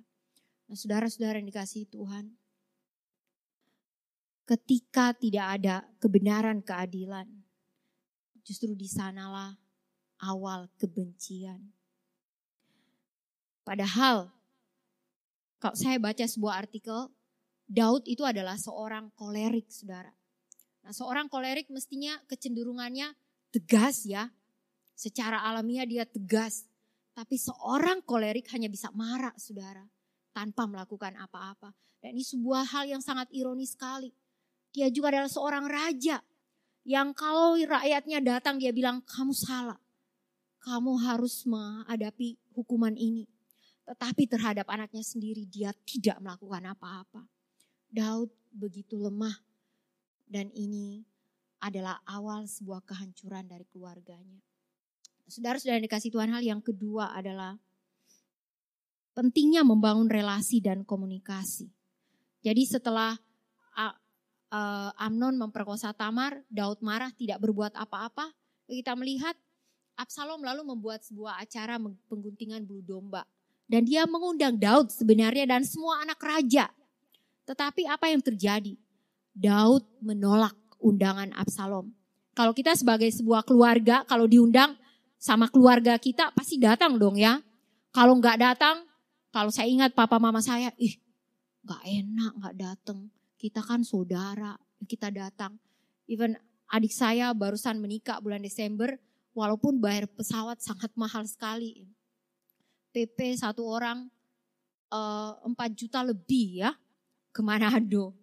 Nah, 0.68 0.76
saudara-saudara 0.76 1.40
yang 1.40 1.48
dikasih 1.48 1.88
Tuhan, 1.88 2.36
ketika 4.44 5.16
tidak 5.16 5.46
ada 5.60 5.76
kebenaran 6.00 6.60
keadilan, 6.60 7.28
justru 8.44 8.76
di 8.76 8.88
sanalah 8.88 9.56
awal 10.24 10.72
kebencian. 10.80 11.72
Padahal 13.68 14.32
kalau 15.60 15.76
saya 15.76 16.00
baca 16.00 16.24
sebuah 16.24 16.64
artikel, 16.64 17.12
Daud 17.68 18.08
itu 18.08 18.24
adalah 18.24 18.56
seorang 18.56 19.12
kolerik, 19.20 19.68
saudara. 19.68 20.14
Nah, 20.88 20.96
seorang 20.96 21.28
kolerik 21.28 21.68
mestinya 21.68 22.16
kecenderungannya 22.32 23.12
tegas 23.52 24.08
ya. 24.08 24.32
Secara 24.96 25.44
alamiah 25.44 25.84
dia 25.84 26.08
tegas. 26.08 26.64
Tapi 27.12 27.36
seorang 27.36 28.00
kolerik 28.08 28.48
hanya 28.56 28.72
bisa 28.72 28.88
marah, 28.96 29.36
saudara. 29.36 29.84
Tanpa 30.38 30.70
melakukan 30.70 31.18
apa-apa. 31.18 31.74
Dan 31.98 32.14
ini 32.14 32.22
sebuah 32.22 32.70
hal 32.70 32.86
yang 32.86 33.02
sangat 33.02 33.26
ironis 33.34 33.74
sekali. 33.74 34.14
Dia 34.70 34.94
juga 34.94 35.10
adalah 35.10 35.34
seorang 35.34 35.66
raja. 35.66 36.22
Yang 36.86 37.18
kalau 37.18 37.58
rakyatnya 37.58 38.22
datang 38.22 38.62
dia 38.62 38.70
bilang, 38.70 39.02
kamu 39.02 39.34
salah. 39.34 39.82
Kamu 40.62 40.94
harus 41.02 41.42
menghadapi 41.50 42.38
hukuman 42.54 42.94
ini. 42.94 43.26
Tetapi 43.90 44.30
terhadap 44.30 44.70
anaknya 44.70 45.02
sendiri 45.02 45.50
dia 45.50 45.74
tidak 45.90 46.22
melakukan 46.22 46.70
apa-apa. 46.70 47.26
Daud 47.90 48.30
begitu 48.54 48.94
lemah 48.94 49.42
dan 50.28 50.54
ini 50.54 51.08
adalah 51.64 52.04
awal 52.06 52.46
sebuah 52.46 52.86
kehancuran 52.86 53.48
dari 53.48 53.66
keluarganya. 53.66 54.44
Saudara 55.28 55.58
sudah 55.60 55.80
dikasih 55.80 56.14
Tuhan 56.14 56.32
hal 56.32 56.44
yang 56.44 56.62
kedua 56.62 57.12
adalah 57.16 57.58
pentingnya 59.18 59.66
membangun 59.66 60.06
relasi 60.06 60.62
dan 60.62 60.86
komunikasi. 60.86 61.66
Jadi 62.46 62.64
setelah 62.70 63.18
Amnon 65.02 65.36
memperkosa 65.42 65.90
Tamar, 65.98 66.46
Daud 66.48 66.86
marah 66.86 67.10
tidak 67.18 67.42
berbuat 67.42 67.74
apa-apa. 67.74 68.30
Kita 68.70 68.94
melihat 68.94 69.34
Absalom 69.98 70.46
lalu 70.46 70.62
membuat 70.70 71.02
sebuah 71.02 71.42
acara 71.42 71.82
pengguntingan 72.08 72.62
bulu 72.64 72.86
domba. 72.86 73.26
Dan 73.68 73.84
dia 73.84 74.08
mengundang 74.08 74.56
Daud 74.56 74.94
sebenarnya 74.94 75.44
dan 75.50 75.66
semua 75.66 76.00
anak 76.06 76.22
raja. 76.24 76.72
Tetapi 77.44 77.84
apa 77.90 78.08
yang 78.08 78.24
terjadi? 78.24 78.80
Daud 79.36 79.84
menolak 80.00 80.56
undangan 80.80 81.34
Absalom. 81.36 81.92
Kalau 82.32 82.56
kita 82.56 82.78
sebagai 82.80 83.12
sebuah 83.12 83.44
keluarga, 83.44 84.08
kalau 84.08 84.30
diundang 84.30 84.80
sama 85.20 85.52
keluarga 85.52 86.00
kita 86.00 86.32
pasti 86.32 86.56
datang 86.56 86.96
dong 86.96 87.20
ya. 87.20 87.44
Kalau 87.92 88.16
nggak 88.16 88.40
datang, 88.40 88.87
kalau 89.38 89.54
saya 89.54 89.70
ingat 89.70 89.94
papa 89.94 90.18
mama 90.18 90.42
saya, 90.42 90.74
ih 90.82 90.98
nggak 91.62 91.84
enak 91.86 92.32
nggak 92.42 92.56
datang. 92.58 93.06
Kita 93.38 93.62
kan 93.62 93.86
saudara, 93.86 94.58
kita 94.90 95.14
datang. 95.14 95.62
Even 96.10 96.34
adik 96.74 96.90
saya 96.90 97.38
barusan 97.38 97.78
menikah 97.78 98.18
bulan 98.18 98.42
Desember, 98.42 98.98
walaupun 99.38 99.78
bayar 99.78 100.10
pesawat 100.10 100.58
sangat 100.58 100.90
mahal 100.98 101.22
sekali. 101.30 101.86
PP 102.90 103.38
satu 103.38 103.62
orang 103.62 104.10
uh, 104.90 105.38
4 105.46 105.54
juta 105.78 106.02
lebih 106.02 106.66
ya 106.66 106.74
ke 107.30 107.46
Manado. 107.46 108.18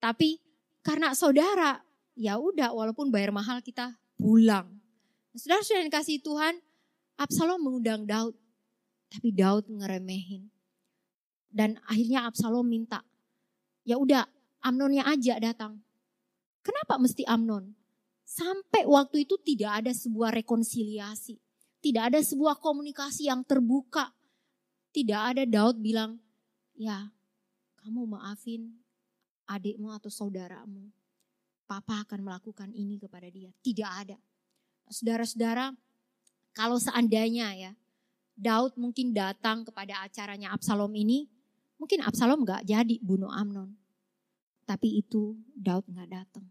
Tapi 0.00 0.40
karena 0.80 1.12
saudara, 1.12 1.84
ya 2.16 2.40
udah 2.40 2.72
walaupun 2.72 3.12
bayar 3.12 3.28
mahal 3.28 3.60
kita 3.60 3.92
pulang. 4.16 4.72
Saudara 5.36 5.60
sudah 5.60 5.84
dikasih 5.84 6.24
Tuhan, 6.24 6.64
Absalom 7.20 7.60
mengundang 7.60 8.08
Daud. 8.08 8.32
Tapi 9.14 9.30
Daud 9.30 9.70
ngeremehin. 9.70 10.50
Dan 11.46 11.78
akhirnya 11.86 12.26
Absalom 12.26 12.66
minta, 12.66 13.06
ya 13.86 13.94
udah 13.94 14.26
Amnonnya 14.64 15.06
aja 15.06 15.38
datang. 15.38 15.78
Kenapa 16.66 16.98
mesti 16.98 17.22
Amnon? 17.28 17.76
Sampai 18.24 18.88
waktu 18.88 19.28
itu 19.28 19.38
tidak 19.38 19.84
ada 19.84 19.92
sebuah 19.94 20.34
rekonsiliasi. 20.34 21.38
Tidak 21.84 22.02
ada 22.10 22.18
sebuah 22.24 22.58
komunikasi 22.58 23.28
yang 23.28 23.44
terbuka. 23.44 24.10
Tidak 24.90 25.20
ada 25.20 25.44
Daud 25.44 25.78
bilang, 25.78 26.16
ya 26.74 27.12
kamu 27.84 28.16
maafin 28.16 28.80
adikmu 29.44 29.92
atau 29.92 30.08
saudaramu. 30.08 30.88
Papa 31.68 32.08
akan 32.08 32.24
melakukan 32.24 32.72
ini 32.72 32.96
kepada 32.96 33.28
dia. 33.28 33.52
Tidak 33.60 33.90
ada. 33.92 34.16
Saudara-saudara, 34.88 35.76
kalau 36.56 36.80
seandainya 36.80 37.52
ya, 37.52 37.72
Daud 38.34 38.74
mungkin 38.76 39.14
datang 39.14 39.62
kepada 39.62 40.02
acaranya 40.02 40.50
Absalom 40.50 40.90
ini, 40.94 41.30
mungkin 41.78 42.02
Absalom 42.02 42.42
gak 42.42 42.66
jadi 42.66 42.98
bunuh 43.00 43.30
Amnon. 43.30 43.70
Tapi 44.66 45.00
itu 45.00 45.38
Daud 45.54 45.86
gak 45.90 46.10
datang. 46.10 46.46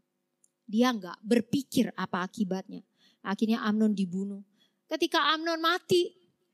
Dia 0.63 0.95
gak 0.95 1.19
berpikir 1.23 1.91
apa 1.95 2.23
akibatnya. 2.23 2.81
Akhirnya 3.23 3.63
Amnon 3.63 3.91
dibunuh. 3.91 4.43
Ketika 4.87 5.35
Amnon 5.35 5.59
mati, 5.59 6.11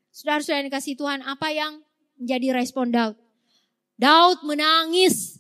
saudara-saudara 0.09 0.65
yang 0.65 0.67
dikasih 0.73 0.95
Tuhan, 0.97 1.19
apa 1.25 1.47
yang 1.53 1.81
menjadi 2.17 2.47
respon 2.57 2.89
Daud? 2.89 3.17
Daud 3.99 4.47
menangis 4.47 5.39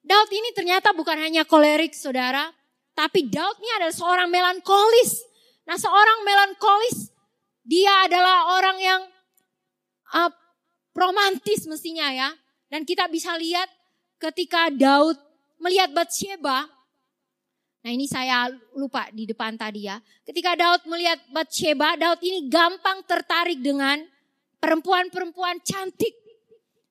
Daud 0.00 0.30
ini 0.32 0.50
ternyata 0.56 0.96
bukan 0.96 1.14
hanya 1.20 1.44
kolerik 1.44 1.92
saudara, 1.92 2.48
tapi 2.96 3.28
Daud 3.28 3.56
ini 3.60 3.70
adalah 3.78 3.94
seorang 3.94 4.28
melankolis. 4.32 5.22
Nah 5.68 5.76
seorang 5.76 6.24
melankolis, 6.24 7.12
dia 7.62 8.08
adalah 8.08 8.58
orang 8.58 8.78
yang 8.80 9.00
uh, 10.14 10.32
romantis 10.94 11.66
mestinya 11.66 12.10
ya. 12.10 12.30
Dan 12.70 12.86
kita 12.86 13.10
bisa 13.10 13.34
lihat 13.34 13.66
ketika 14.22 14.70
Daud 14.70 15.18
melihat 15.58 15.90
Bathsheba, 15.90 16.70
nah 17.82 17.90
ini 17.90 18.06
saya 18.06 18.46
lupa 18.78 19.10
di 19.10 19.26
depan 19.26 19.58
tadi 19.58 19.90
ya. 19.90 19.98
Ketika 20.22 20.54
Daud 20.54 20.86
melihat 20.86 21.18
Bathsheba, 21.34 21.98
Daud 21.98 22.22
ini 22.22 22.46
gampang 22.46 23.02
tertarik 23.04 23.58
dengan 23.58 23.98
perempuan-perempuan 24.62 25.58
cantik. 25.66 26.14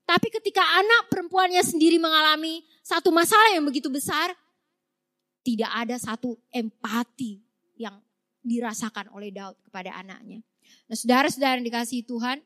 Tapi 0.03 0.27
ketika 0.33 0.65
anak 0.81 1.13
perempuannya 1.13 1.61
sendiri 1.61 2.01
mengalami 2.01 2.65
satu 2.81 3.13
masalah 3.13 3.53
yang 3.53 3.63
begitu 3.63 3.93
besar, 3.93 4.33
tidak 5.45 5.69
ada 5.69 5.95
satu 6.01 6.33
empati 6.49 7.39
yang 7.77 8.01
dirasakan 8.41 9.13
oleh 9.13 9.29
Daud 9.29 9.55
kepada 9.63 9.93
anaknya. 10.01 10.41
Nah, 10.89 10.97
saudara-saudara 10.97 11.61
yang 11.61 11.67
dikasih 11.69 12.09
Tuhan, 12.09 12.41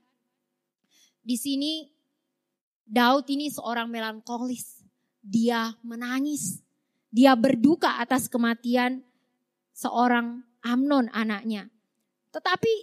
di 1.24 1.40
sini 1.40 1.88
Daud 2.84 3.26
ini 3.32 3.48
seorang 3.48 3.88
melankolis. 3.88 4.84
Dia 5.24 5.72
menangis. 5.82 6.60
Dia 7.08 7.34
berduka 7.40 7.98
atas 7.98 8.28
kematian 8.28 9.00
seorang 9.72 10.44
Amnon 10.64 11.08
anaknya. 11.16 11.72
Tetapi 12.36 12.74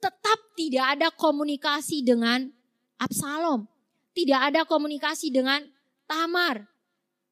tetap 0.00 0.38
tidak 0.56 0.96
ada 0.96 1.08
komunikasi 1.12 2.00
dengan 2.00 2.48
Absalom. 2.96 3.68
Tidak 4.16 4.40
ada 4.52 4.64
komunikasi 4.64 5.28
dengan 5.28 5.60
Tamar 6.04 6.64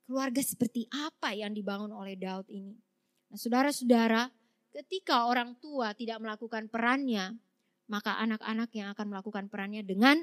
keluarga 0.09 0.43
seperti 0.45 0.89
apa 0.93 1.33
yang 1.33 1.57
dibangun 1.57 1.93
oleh 1.95 2.19
Daud 2.21 2.45
ini. 2.53 2.77
Nah, 3.33 3.39
saudara-saudara, 3.41 4.29
ketika 4.69 5.25
orang 5.25 5.57
tua 5.57 5.97
tidak 5.97 6.21
melakukan 6.21 6.69
perannya, 6.69 7.33
maka 7.89 8.21
anak-anak 8.21 8.69
yang 8.77 8.93
akan 8.93 9.07
melakukan 9.09 9.49
perannya 9.49 9.81
dengan 9.85 10.21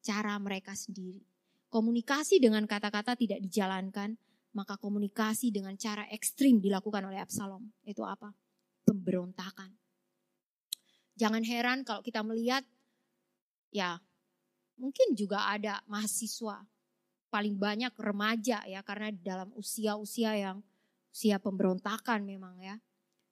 cara 0.00 0.36
mereka 0.40 0.72
sendiri. 0.76 1.22
Komunikasi 1.70 2.42
dengan 2.42 2.66
kata-kata 2.66 3.14
tidak 3.14 3.38
dijalankan, 3.40 4.18
maka 4.56 4.74
komunikasi 4.74 5.54
dengan 5.54 5.78
cara 5.78 6.02
ekstrim 6.10 6.58
dilakukan 6.58 7.06
oleh 7.06 7.22
Absalom. 7.22 7.62
Itu 7.86 8.02
apa? 8.02 8.34
Pemberontakan. 8.82 9.70
Jangan 11.14 11.44
heran 11.46 11.86
kalau 11.86 12.02
kita 12.02 12.26
melihat, 12.26 12.66
ya 13.70 14.02
mungkin 14.80 15.14
juga 15.14 15.46
ada 15.46 15.84
mahasiswa 15.86 16.64
paling 17.30 17.54
banyak 17.54 17.94
remaja 17.94 18.66
ya 18.66 18.82
karena 18.82 19.14
dalam 19.14 19.54
usia-usia 19.54 20.34
yang 20.34 20.58
usia 21.14 21.38
pemberontakan 21.38 22.26
memang 22.26 22.58
ya. 22.58 22.76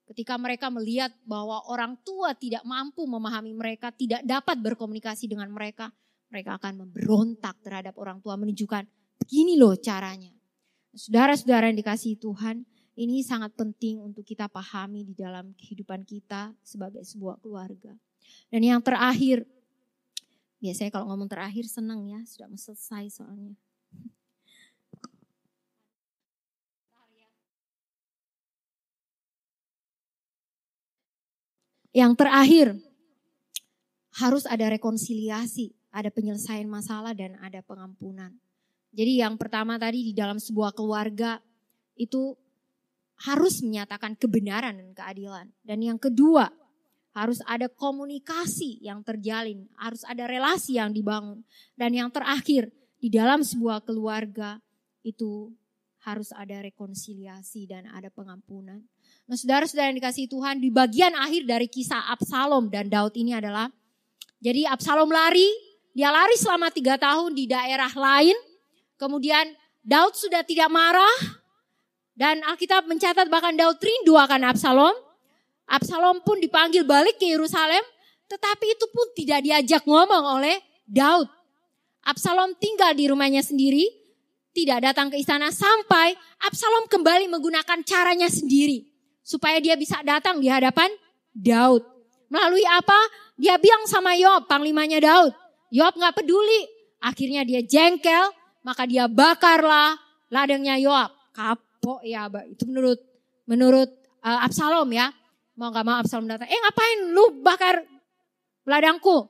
Ketika 0.07 0.41
mereka 0.41 0.73
melihat 0.73 1.13
bahwa 1.21 1.61
orang 1.69 1.93
tua 2.01 2.33
tidak 2.33 2.65
mampu 2.65 3.05
memahami 3.05 3.53
mereka, 3.53 3.93
tidak 3.93 4.25
dapat 4.25 4.57
berkomunikasi 4.57 5.29
dengan 5.29 5.53
mereka, 5.53 5.93
mereka 6.29 6.61
akan 6.61 6.85
memberontak 6.85 7.57
terhadap 7.65 7.97
orang 7.97 8.21
tua 8.21 8.37
menunjukkan 8.37 8.85
begini 9.25 9.57
loh 9.57 9.73
caranya. 9.77 10.31
Saudara-saudara 10.93 11.69
yang 11.69 11.77
dikasih 11.77 12.17
Tuhan, 12.17 12.65
ini 12.97 13.21
sangat 13.21 13.53
penting 13.53 14.01
untuk 14.01 14.25
kita 14.25 14.49
pahami 14.49 15.05
di 15.05 15.13
dalam 15.13 15.53
kehidupan 15.57 16.05
kita 16.05 16.53
sebagai 16.65 17.05
sebuah 17.05 17.37
keluarga. 17.41 17.93
Dan 18.49 18.61
yang 18.65 18.81
terakhir, 18.81 19.45
biasanya 20.61 20.91
kalau 20.93 21.13
ngomong 21.13 21.29
terakhir 21.29 21.65
senang 21.69 22.05
ya, 22.09 22.21
sudah 22.25 22.49
selesai 22.57 23.21
soalnya. 23.21 23.53
Yang 31.89 32.13
terakhir, 32.21 32.67
harus 34.19 34.43
ada 34.45 34.69
rekonsiliasi, 34.69 35.78
ada 35.89 36.09
penyelesaian 36.13 36.69
masalah 36.69 37.13
dan 37.17 37.37
ada 37.41 37.61
pengampunan. 37.65 38.33
Jadi 38.93 39.21
yang 39.21 39.37
pertama 39.37 39.77
tadi 39.77 40.09
di 40.09 40.13
dalam 40.13 40.41
sebuah 40.41 40.73
keluarga 40.73 41.37
itu 41.97 42.33
harus 43.19 43.61
menyatakan 43.61 44.15
kebenaran 44.15 44.79
dan 44.79 44.89
keadilan. 44.95 45.47
Dan 45.61 45.79
yang 45.83 45.99
kedua, 45.99 46.49
harus 47.13 47.43
ada 47.43 47.67
komunikasi 47.67 48.79
yang 48.79 49.03
terjalin, 49.03 49.67
harus 49.75 50.05
ada 50.07 50.23
relasi 50.29 50.79
yang 50.79 50.95
dibangun. 50.95 51.43
Dan 51.75 51.91
yang 51.91 52.09
terakhir, 52.13 52.71
di 52.99 53.11
dalam 53.11 53.43
sebuah 53.43 53.83
keluarga 53.83 54.61
itu 55.03 55.51
harus 56.07 56.31
ada 56.31 56.63
rekonsiliasi 56.63 57.67
dan 57.67 57.91
ada 57.91 58.07
pengampunan. 58.07 58.79
Nah 59.27 59.35
saudara-saudara 59.35 59.91
yang 59.91 59.99
dikasih 59.99 60.31
Tuhan 60.31 60.63
di 60.63 60.71
bagian 60.71 61.11
akhir 61.11 61.43
dari 61.43 61.67
kisah 61.67 62.07
Absalom 62.15 62.71
dan 62.71 62.87
Daud 62.87 63.13
ini 63.19 63.35
adalah 63.35 63.67
jadi 64.39 64.71
Absalom 64.71 65.11
lari, 65.11 65.47
dia 65.93 66.09
lari 66.13 66.37
selama 66.37 66.69
tiga 66.69 66.95
tahun 66.95 67.33
di 67.33 67.49
daerah 67.49 67.89
lain. 67.89 68.37
Kemudian 68.99 69.51
Daud 69.81 70.13
sudah 70.13 70.43
tidak 70.43 70.69
marah 70.69 71.39
dan 72.19 72.43
Alkitab 72.43 72.83
mencatat 72.85 73.31
bahkan 73.31 73.55
Daud 73.55 73.79
rindu 73.79 74.19
akan 74.19 74.43
Absalom. 74.43 74.95
Absalom 75.69 76.19
pun 76.25 76.41
dipanggil 76.41 76.83
balik 76.83 77.21
ke 77.21 77.29
Yerusalem, 77.29 77.81
tetapi 78.27 78.65
itu 78.75 78.85
pun 78.91 79.07
tidak 79.15 79.39
diajak 79.45 79.85
ngomong 79.85 80.41
oleh 80.41 80.59
Daud. 80.83 81.29
Absalom 82.03 82.57
tinggal 82.57 82.97
di 82.97 83.05
rumahnya 83.07 83.45
sendiri, 83.45 83.85
tidak 84.51 84.91
datang 84.91 85.13
ke 85.13 85.21
istana 85.21 85.53
sampai 85.53 86.17
Absalom 86.43 86.89
kembali 86.89 87.29
menggunakan 87.29 87.85
caranya 87.85 88.27
sendiri 88.27 88.89
supaya 89.21 89.61
dia 89.61 89.77
bisa 89.77 90.01
datang 90.01 90.41
di 90.41 90.49
hadapan 90.49 90.89
Daud. 91.31 91.85
Melalui 92.33 92.65
apa? 92.65 92.97
Dia 93.37 93.61
bilang 93.61 93.85
sama 93.85 94.17
Yob, 94.17 94.49
panglimanya 94.49 94.99
Daud. 94.99 95.31
Yob 95.69 95.93
nggak 95.95 96.21
peduli. 96.21 96.61
Akhirnya 96.99 97.47
dia 97.47 97.63
jengkel, 97.63 98.33
maka 98.65 98.83
dia 98.83 99.07
bakarlah 99.07 99.95
ladangnya 100.27 100.75
Yoab. 100.75 101.15
Kapok 101.31 102.03
ya, 102.03 102.27
itu 102.49 102.67
menurut 102.67 102.99
menurut 103.47 103.89
uh, 104.25 104.43
Absalom 104.43 104.91
ya. 104.91 105.09
Mau 105.55 105.71
nggak 105.71 105.85
mau 105.87 105.97
Absalom 105.99 106.27
datang. 106.27 106.51
Eh 106.51 106.59
ngapain 106.59 106.99
lu 107.15 107.39
bakar 107.39 107.83
ladangku? 108.67 109.27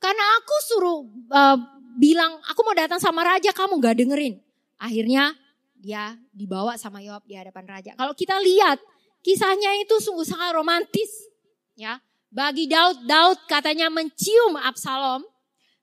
Karena 0.00 0.24
aku 0.40 0.54
suruh 0.64 1.00
uh, 1.30 1.58
bilang, 2.00 2.40
aku 2.48 2.60
mau 2.64 2.72
datang 2.72 2.96
sama 2.96 3.20
raja, 3.20 3.52
kamu 3.52 3.76
gak 3.84 4.00
dengerin. 4.00 4.40
Akhirnya 4.80 5.36
dia 5.76 6.16
dibawa 6.32 6.80
sama 6.80 7.04
Yoab 7.04 7.28
di 7.28 7.36
hadapan 7.36 7.68
raja. 7.68 7.92
Kalau 7.96 8.16
kita 8.16 8.40
lihat 8.40 8.80
kisahnya 9.20 9.76
itu 9.84 10.00
sungguh 10.00 10.24
sangat 10.24 10.56
romantis. 10.56 11.28
Ya, 11.76 12.00
bagi 12.32 12.68
Daud, 12.68 13.04
Daud 13.04 13.38
katanya 13.44 13.92
mencium 13.92 14.56
Absalom. 14.56 15.24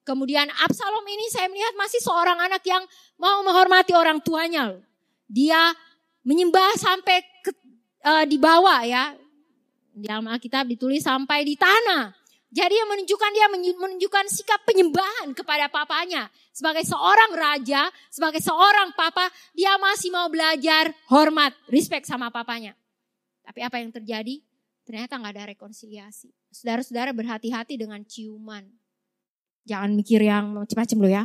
Kemudian 0.08 0.48
Absalom 0.64 1.04
ini 1.04 1.28
saya 1.28 1.52
melihat 1.52 1.76
masih 1.76 2.00
seorang 2.00 2.40
anak 2.40 2.64
yang 2.64 2.80
mau 3.20 3.44
menghormati 3.44 3.92
orang 3.92 4.24
tuanya. 4.24 4.80
Dia 5.28 5.76
menyembah 6.24 6.80
sampai 6.80 7.20
ke, 7.44 7.52
uh, 8.08 8.24
di 8.24 8.40
bawah 8.40 8.88
ya. 8.88 9.12
Di 9.92 10.08
dalam 10.08 10.24
Alkitab 10.32 10.64
ditulis 10.64 11.04
sampai 11.04 11.44
di 11.44 11.60
tanah. 11.60 12.16
Jadi 12.48 12.80
yang 12.80 12.88
menunjukkan 12.88 13.32
dia 13.36 13.48
menunjukkan 13.52 14.26
sikap 14.32 14.64
penyembahan 14.64 15.36
kepada 15.36 15.68
papanya. 15.68 16.32
Sebagai 16.56 16.88
seorang 16.88 17.36
raja, 17.36 17.92
sebagai 18.08 18.40
seorang 18.40 18.96
papa, 18.96 19.28
dia 19.52 19.76
masih 19.76 20.08
mau 20.16 20.32
belajar 20.32 20.88
hormat, 21.12 21.52
respect 21.68 22.08
sama 22.08 22.32
papanya. 22.32 22.72
Tapi 23.44 23.60
apa 23.60 23.76
yang 23.84 23.92
terjadi? 23.92 24.40
Ternyata 24.88 25.20
nggak 25.20 25.34
ada 25.36 25.46
rekonsiliasi. 25.52 26.32
Saudara-saudara 26.56 27.12
berhati-hati 27.12 27.76
dengan 27.76 28.00
ciuman. 28.08 28.64
Jangan 29.68 29.92
mikir 30.00 30.24
yang 30.24 30.56
macam-macam 30.56 30.98
loh 31.04 31.12
ya. 31.12 31.24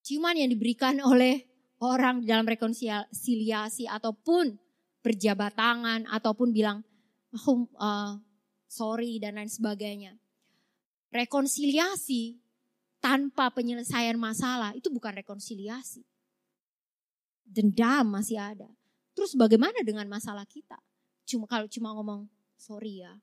Ciuman 0.00 0.40
yang 0.40 0.48
diberikan 0.48 0.96
oleh 1.12 1.44
orang 1.84 2.24
dalam 2.24 2.48
rekonsiliasi 2.48 3.84
ataupun 3.84 4.56
berjabat 5.04 5.56
tangan 5.56 6.04
ataupun 6.08 6.52
bilang 6.52 6.84
oh, 7.44 7.68
uh, 7.76 8.16
sorry 8.64 9.20
dan 9.20 9.36
lain 9.36 9.52
sebagainya. 9.52 10.16
Rekonsiliasi 11.12 12.40
tanpa 13.00 13.52
penyelesaian 13.52 14.16
masalah 14.16 14.72
itu 14.72 14.88
bukan 14.88 15.20
rekonsiliasi. 15.20 16.04
Dendam 17.44 18.06
masih 18.14 18.38
ada. 18.38 18.68
Terus 19.16 19.34
bagaimana 19.34 19.82
dengan 19.82 20.06
masalah 20.06 20.46
kita? 20.46 20.78
Cuma 21.26 21.50
kalau 21.50 21.66
cuma 21.66 21.92
ngomong 21.96 22.30
sorry 22.54 23.02
ya. 23.02 23.18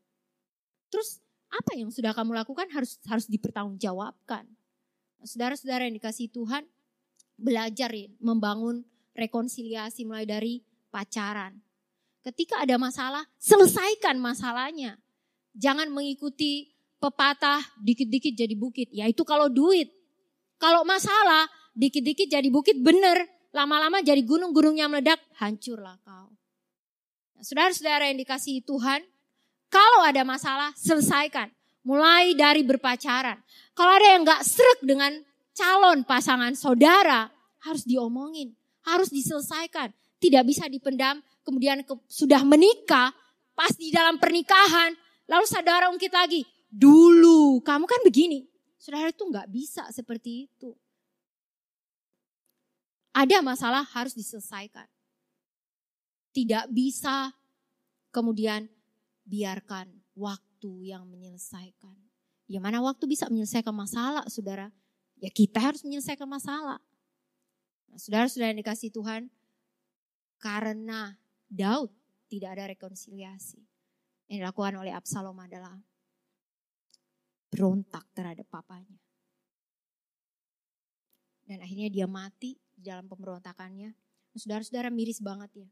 Terus 0.91 1.23
apa 1.47 1.71
yang 1.75 1.89
sudah 1.89 2.11
kamu 2.11 2.35
lakukan 2.35 2.67
harus 2.71 2.99
harus 3.07 3.25
dipertanggungjawabkan. 3.31 4.47
Saudara-saudara 5.23 5.87
yang 5.89 5.97
dikasih 5.97 6.29
Tuhan, 6.29 6.67
belajar 7.39 7.89
ya, 7.89 8.07
membangun 8.21 8.85
rekonsiliasi 9.17 10.05
mulai 10.05 10.29
dari 10.29 10.61
pacaran. 10.93 11.57
Ketika 12.21 12.61
ada 12.61 12.75
masalah, 12.75 13.23
selesaikan 13.39 14.19
masalahnya. 14.19 14.99
Jangan 15.57 15.89
mengikuti 15.89 16.77
pepatah 17.01 17.63
dikit-dikit 17.81 18.35
jadi 18.35 18.53
bukit. 18.53 18.93
Ya 18.93 19.09
itu 19.09 19.25
kalau 19.25 19.49
duit. 19.49 19.89
Kalau 20.61 20.85
masalah, 20.85 21.49
dikit-dikit 21.73 22.29
jadi 22.29 22.49
bukit 22.49 22.77
bener. 22.81 23.25
Lama-lama 23.53 24.03
jadi 24.03 24.21
gunung-gunungnya 24.21 24.85
meledak, 24.85 25.17
hancurlah 25.39 25.97
kau. 26.05 26.29
Saudara-saudara 27.41 28.09
yang 28.09 28.21
dikasihi 28.21 28.65
Tuhan, 28.65 29.05
kalau 29.67 30.01
ada 30.03 30.23
masalah, 30.23 30.71
selesaikan. 30.79 31.51
Mulai 31.83 32.35
dari 32.35 32.63
berpacaran. 32.63 33.39
Kalau 33.71 33.91
ada 33.95 34.07
yang 34.15 34.27
gak 34.27 34.43
serak 34.43 34.79
dengan 34.83 35.11
calon 35.55 36.03
pasangan 36.03 36.51
saudara, 36.55 37.31
harus 37.63 37.83
diomongin. 37.87 38.55
Harus 38.83 39.11
diselesaikan. 39.11 39.91
Tidak 40.19 40.43
bisa 40.43 40.67
dipendam. 40.67 41.19
Kemudian 41.43 41.83
ke, 41.83 41.95
sudah 42.11 42.43
menikah, 42.43 43.11
pas 43.55 43.71
di 43.75 43.91
dalam 43.91 44.19
pernikahan, 44.19 44.91
lalu 45.31 45.45
saudara 45.47 45.87
ungkit 45.87 46.11
lagi, 46.11 46.43
dulu 46.67 47.63
kamu 47.63 47.87
kan 47.87 48.01
begini. 48.03 48.43
Saudara 48.75 49.11
itu 49.11 49.23
gak 49.31 49.47
bisa 49.47 49.87
seperti 49.91 50.47
itu. 50.51 50.75
Ada 53.15 53.41
masalah 53.41 53.81
harus 53.95 54.13
diselesaikan. 54.13 54.85
Tidak 56.35 56.69
bisa 56.69 57.33
kemudian 58.13 58.69
biarkan 59.27 59.91
waktu 60.15 60.95
yang 60.95 61.03
menyelesaikan. 61.05 61.93
Ya 62.47 62.63
mana 62.63 62.79
waktu 62.79 63.03
bisa 63.11 63.27
menyelesaikan 63.27 63.75
masalah, 63.75 64.23
saudara? 64.31 64.71
Ya 65.19 65.27
kita 65.27 65.59
harus 65.59 65.83
menyelesaikan 65.83 66.25
masalah. 66.25 66.79
Nah, 67.91 67.99
saudara-saudara 67.99 68.55
yang 68.55 68.63
dikasih 68.63 68.89
Tuhan, 68.95 69.27
karena 70.39 71.19
Daud 71.51 71.91
tidak 72.31 72.55
ada 72.55 72.71
rekonsiliasi. 72.71 73.59
Yang 74.31 74.37
dilakukan 74.43 74.75
oleh 74.79 74.95
Absalom 74.95 75.35
adalah 75.39 75.75
berontak 77.51 78.07
terhadap 78.15 78.47
papanya. 78.47 78.99
Dan 81.47 81.63
akhirnya 81.63 81.87
dia 81.87 82.07
mati 82.07 82.59
dalam 82.75 83.07
pemberontakannya. 83.07 83.91
Nah, 83.95 84.39
saudara-saudara 84.39 84.91
miris 84.91 85.19
banget 85.23 85.67
ya. 85.67 85.69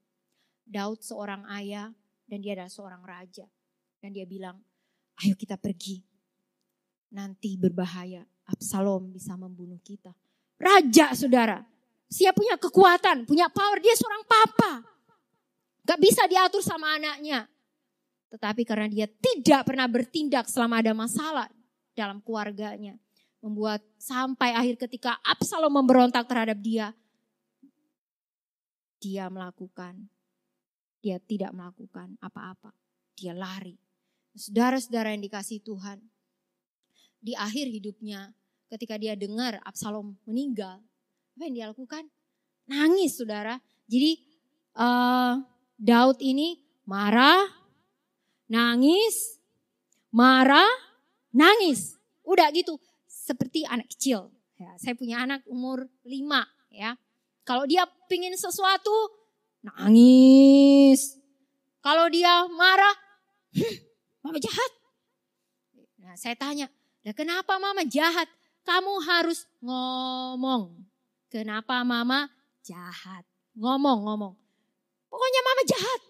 Daud 0.66 1.04
seorang 1.04 1.46
ayah 1.52 1.94
dan 2.26 2.42
dia 2.42 2.58
adalah 2.58 2.72
seorang 2.72 3.04
raja. 3.06 3.46
Dan 4.02 4.14
dia 4.14 4.26
bilang, 4.26 4.58
ayo 5.22 5.34
kita 5.38 5.58
pergi. 5.58 6.02
Nanti 7.14 7.56
berbahaya, 7.56 8.26
Absalom 8.50 9.14
bisa 9.14 9.38
membunuh 9.38 9.80
kita. 9.82 10.12
Raja 10.58 11.14
saudara, 11.14 11.62
siap 12.10 12.36
punya 12.38 12.58
kekuatan, 12.58 13.26
punya 13.26 13.50
power, 13.50 13.78
dia 13.82 13.96
seorang 13.98 14.24
papa. 14.26 14.74
Gak 15.86 16.02
bisa 16.02 16.26
diatur 16.26 16.66
sama 16.66 16.98
anaknya. 16.98 17.46
Tetapi 18.34 18.62
karena 18.66 18.90
dia 18.90 19.08
tidak 19.08 19.70
pernah 19.70 19.86
bertindak 19.86 20.50
selama 20.50 20.82
ada 20.82 20.92
masalah 20.98 21.48
dalam 21.94 22.20
keluarganya. 22.20 22.98
Membuat 23.40 23.86
sampai 24.02 24.58
akhir 24.58 24.90
ketika 24.90 25.22
Absalom 25.22 25.70
memberontak 25.70 26.26
terhadap 26.26 26.58
dia. 26.58 26.90
Dia 28.98 29.30
melakukan 29.30 30.10
dia 31.06 31.22
tidak 31.22 31.54
melakukan 31.54 32.18
apa-apa. 32.18 32.74
Dia 33.14 33.38
lari. 33.38 33.78
Saudara-saudara 34.34 35.14
yang 35.14 35.22
dikasih 35.22 35.62
Tuhan, 35.62 36.02
di 37.22 37.38
akhir 37.38 37.70
hidupnya 37.70 38.34
ketika 38.74 38.98
dia 38.98 39.14
dengar 39.14 39.62
Absalom 39.62 40.18
meninggal, 40.26 40.82
apa 41.38 41.42
yang 41.46 41.54
dia 41.54 41.68
lakukan? 41.70 42.10
Nangis 42.66 43.22
saudara. 43.22 43.62
Jadi 43.86 44.18
uh, 44.82 45.46
Daud 45.78 46.18
ini 46.26 46.58
marah, 46.90 47.54
nangis, 48.50 49.38
marah, 50.10 50.74
nangis. 51.30 52.02
Udah 52.26 52.50
gitu, 52.50 52.82
seperti 53.06 53.62
anak 53.70 53.94
kecil. 53.94 54.34
Ya, 54.58 54.74
saya 54.82 54.98
punya 54.98 55.22
anak 55.22 55.46
umur 55.46 55.86
lima 56.02 56.50
ya. 56.74 56.98
Kalau 57.46 57.70
dia 57.70 57.86
pingin 58.10 58.34
sesuatu, 58.34 58.90
nangis. 59.66 61.18
Kalau 61.82 62.06
dia 62.10 62.46
marah, 62.54 62.96
mama 64.22 64.38
jahat. 64.38 64.72
Nah, 66.02 66.14
saya 66.18 66.38
tanya, 66.38 66.70
kenapa 67.14 67.58
mama 67.58 67.82
jahat? 67.86 68.30
Kamu 68.66 69.02
harus 69.06 69.46
ngomong. 69.62 70.74
Kenapa 71.30 71.82
mama 71.86 72.30
jahat? 72.66 73.26
Ngomong, 73.54 74.06
ngomong. 74.06 74.34
Pokoknya 75.10 75.42
mama 75.46 75.62
jahat. 75.70 76.02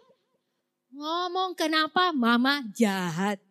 Ngomong 0.95 1.51
kenapa 1.59 2.15
mama 2.15 2.63
jahat. 2.71 3.43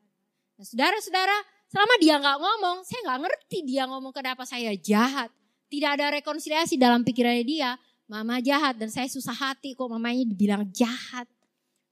Nah, 0.57 0.65
saudara-saudara, 0.65 1.37
selama 1.69 1.95
dia 2.01 2.17
nggak 2.17 2.39
ngomong, 2.41 2.77
saya 2.89 3.01
nggak 3.05 3.21
ngerti 3.29 3.59
dia 3.69 3.85
ngomong 3.85 4.13
kenapa 4.17 4.49
saya 4.49 4.73
jahat. 4.73 5.29
Tidak 5.69 5.91
ada 6.01 6.09
rekonsiliasi 6.17 6.81
dalam 6.81 7.05
pikirannya 7.05 7.45
dia 7.45 7.77
mama 8.05 8.41
jahat 8.41 8.77
dan 8.77 8.93
saya 8.93 9.09
susah 9.09 9.33
hati 9.33 9.73
kok 9.73 9.89
mamanya 9.89 10.25
dibilang 10.29 10.69
jahat. 10.73 11.29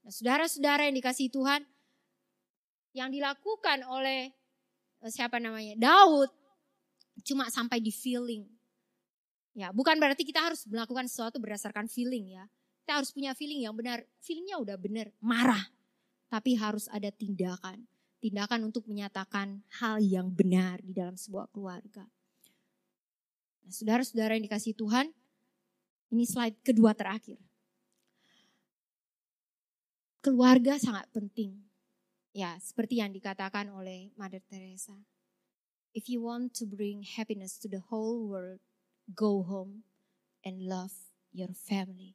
Nah, 0.03 0.11
saudara-saudara 0.11 0.85
yang 0.85 0.95
dikasih 0.99 1.31
Tuhan, 1.33 1.65
yang 2.93 3.09
dilakukan 3.09 3.81
oleh 3.89 4.29
eh, 5.01 5.11
siapa 5.11 5.41
namanya 5.41 5.73
Daud 5.73 6.29
cuma 7.25 7.49
sampai 7.49 7.81
di 7.81 7.93
feeling. 7.93 8.45
Ya, 9.53 9.69
bukan 9.69 10.01
berarti 10.01 10.25
kita 10.25 10.41
harus 10.41 10.65
melakukan 10.65 11.05
sesuatu 11.05 11.37
berdasarkan 11.37 11.85
feeling 11.85 12.33
ya. 12.33 12.49
Kita 12.83 12.99
harus 12.99 13.13
punya 13.13 13.37
feeling 13.37 13.63
yang 13.63 13.77
benar. 13.77 14.01
Feelingnya 14.17 14.57
udah 14.57 14.77
benar, 14.81 15.13
marah. 15.21 15.69
Tapi 16.27 16.57
harus 16.57 16.89
ada 16.89 17.13
tindakan. 17.13 17.85
Tindakan 18.17 18.65
untuk 18.65 18.89
menyatakan 18.89 19.61
hal 19.77 20.01
yang 20.01 20.33
benar 20.33 20.81
di 20.81 20.97
dalam 20.97 21.13
sebuah 21.13 21.53
keluarga. 21.53 22.09
Nah, 23.61 23.71
saudara-saudara 23.71 24.33
yang 24.35 24.49
dikasih 24.49 24.73
Tuhan, 24.73 25.13
ini 26.13 26.29
slide 26.29 26.61
kedua 26.61 26.93
terakhir. 26.93 27.41
Keluarga 30.21 30.77
sangat 30.77 31.09
penting. 31.09 31.57
Ya, 32.37 32.53
seperti 32.61 33.01
yang 33.01 33.09
dikatakan 33.09 33.73
oleh 33.73 34.13
Mother 34.13 34.39
Teresa. 34.45 34.93
If 35.97 36.09
you 36.09 36.21
want 36.21 36.53
to 36.61 36.69
bring 36.69 37.01
happiness 37.01 37.57
to 37.61 37.67
the 37.69 37.81
whole 37.89 38.29
world, 38.29 38.61
go 39.09 39.41
home 39.41 39.89
and 40.45 40.69
love 40.69 40.93
your 41.33 41.53
family. 41.53 42.13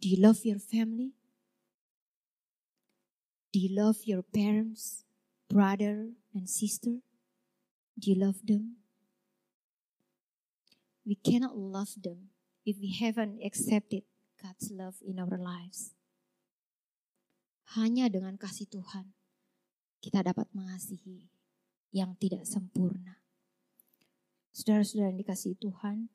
Do 0.00 0.08
you 0.08 0.20
love 0.20 0.44
your 0.44 0.60
family? 0.60 1.12
Do 3.52 3.60
you 3.60 3.72
love 3.72 4.04
your 4.04 4.24
parents, 4.24 5.04
brother 5.48 6.16
and 6.32 6.48
sister? 6.48 7.00
Do 7.96 8.04
you 8.12 8.16
love 8.16 8.44
them? 8.44 8.80
We 11.08 11.16
cannot 11.16 11.56
love 11.56 11.96
them 11.96 12.28
if 12.68 12.76
we 12.84 12.92
haven't 13.00 13.40
accepted 13.40 14.04
God's 14.36 14.68
love 14.68 15.00
in 15.00 15.16
our 15.16 15.40
lives. 15.40 15.96
Hanya 17.72 18.12
dengan 18.12 18.36
kasih 18.36 18.68
Tuhan 18.68 19.16
kita 20.04 20.20
dapat 20.20 20.52
mengasihi 20.52 21.32
yang 21.96 22.12
tidak 22.20 22.44
sempurna. 22.44 23.24
Saudara-saudara 24.52 25.08
yang 25.08 25.20
dikasih 25.24 25.56
Tuhan, 25.56 26.12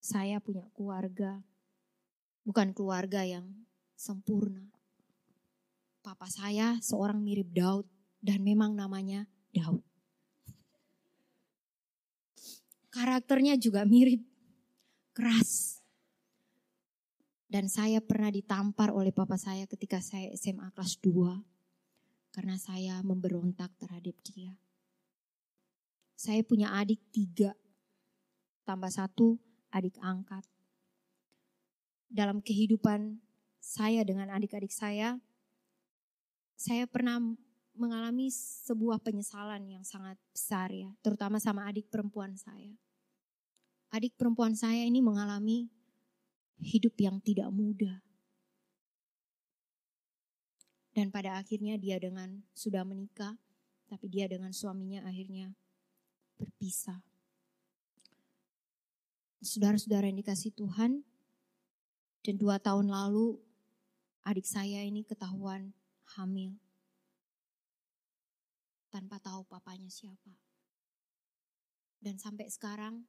saya 0.00 0.40
punya 0.40 0.64
keluarga, 0.72 1.44
bukan 2.48 2.72
keluarga 2.72 3.20
yang 3.28 3.68
sempurna. 3.96 4.72
papa 6.04 6.28
saya 6.28 6.76
seorang 6.84 7.16
mirip 7.24 7.48
Daud 7.56 7.88
dan 8.20 8.44
memang 8.44 8.76
namanya 8.76 9.24
Daud. 9.56 9.80
Karakternya 12.92 13.56
juga 13.56 13.88
mirip, 13.88 14.20
keras. 15.14 15.80
Dan 17.46 17.70
saya 17.70 18.02
pernah 18.02 18.34
ditampar 18.34 18.90
oleh 18.90 19.14
papa 19.14 19.38
saya 19.38 19.64
ketika 19.70 20.02
saya 20.02 20.34
SMA 20.34 20.74
kelas 20.74 20.98
2 20.98 22.34
karena 22.34 22.58
saya 22.58 22.98
memberontak 23.06 23.70
terhadap 23.78 24.18
dia. 24.26 24.58
Saya 26.18 26.42
punya 26.42 26.74
adik 26.74 26.98
tiga, 27.14 27.54
tambah 28.66 28.90
satu 28.90 29.38
adik 29.70 29.94
angkat. 30.02 30.42
Dalam 32.10 32.42
kehidupan 32.42 33.22
saya 33.62 34.02
dengan 34.02 34.34
adik-adik 34.34 34.74
saya, 34.74 35.18
saya 36.58 36.90
pernah 36.90 37.22
mengalami 37.74 38.30
sebuah 38.66 39.02
penyesalan 39.02 39.78
yang 39.78 39.84
sangat 39.86 40.18
besar 40.30 40.70
ya, 40.70 40.90
terutama 41.02 41.38
sama 41.38 41.66
adik 41.70 41.86
perempuan 41.90 42.34
saya. 42.38 42.74
Adik 43.94 44.18
perempuan 44.18 44.58
saya 44.58 44.82
ini 44.82 44.98
mengalami 44.98 45.70
hidup 46.58 46.98
yang 46.98 47.22
tidak 47.22 47.46
mudah. 47.54 48.02
Dan 50.90 51.14
pada 51.14 51.38
akhirnya 51.38 51.78
dia 51.78 52.02
dengan 52.02 52.42
sudah 52.58 52.82
menikah, 52.82 53.38
tapi 53.86 54.10
dia 54.10 54.26
dengan 54.26 54.50
suaminya 54.50 55.06
akhirnya 55.06 55.54
berpisah. 56.34 57.06
Saudara-saudara 59.38 60.10
yang 60.10 60.18
dikasih 60.18 60.50
Tuhan, 60.58 61.06
dan 62.26 62.34
dua 62.34 62.58
tahun 62.58 62.90
lalu 62.90 63.38
adik 64.26 64.48
saya 64.48 64.82
ini 64.82 65.06
ketahuan 65.06 65.70
hamil 66.18 66.58
tanpa 68.90 69.22
tahu 69.22 69.46
papanya 69.46 69.86
siapa. 69.86 70.34
Dan 72.02 72.18
sampai 72.18 72.50
sekarang 72.50 73.06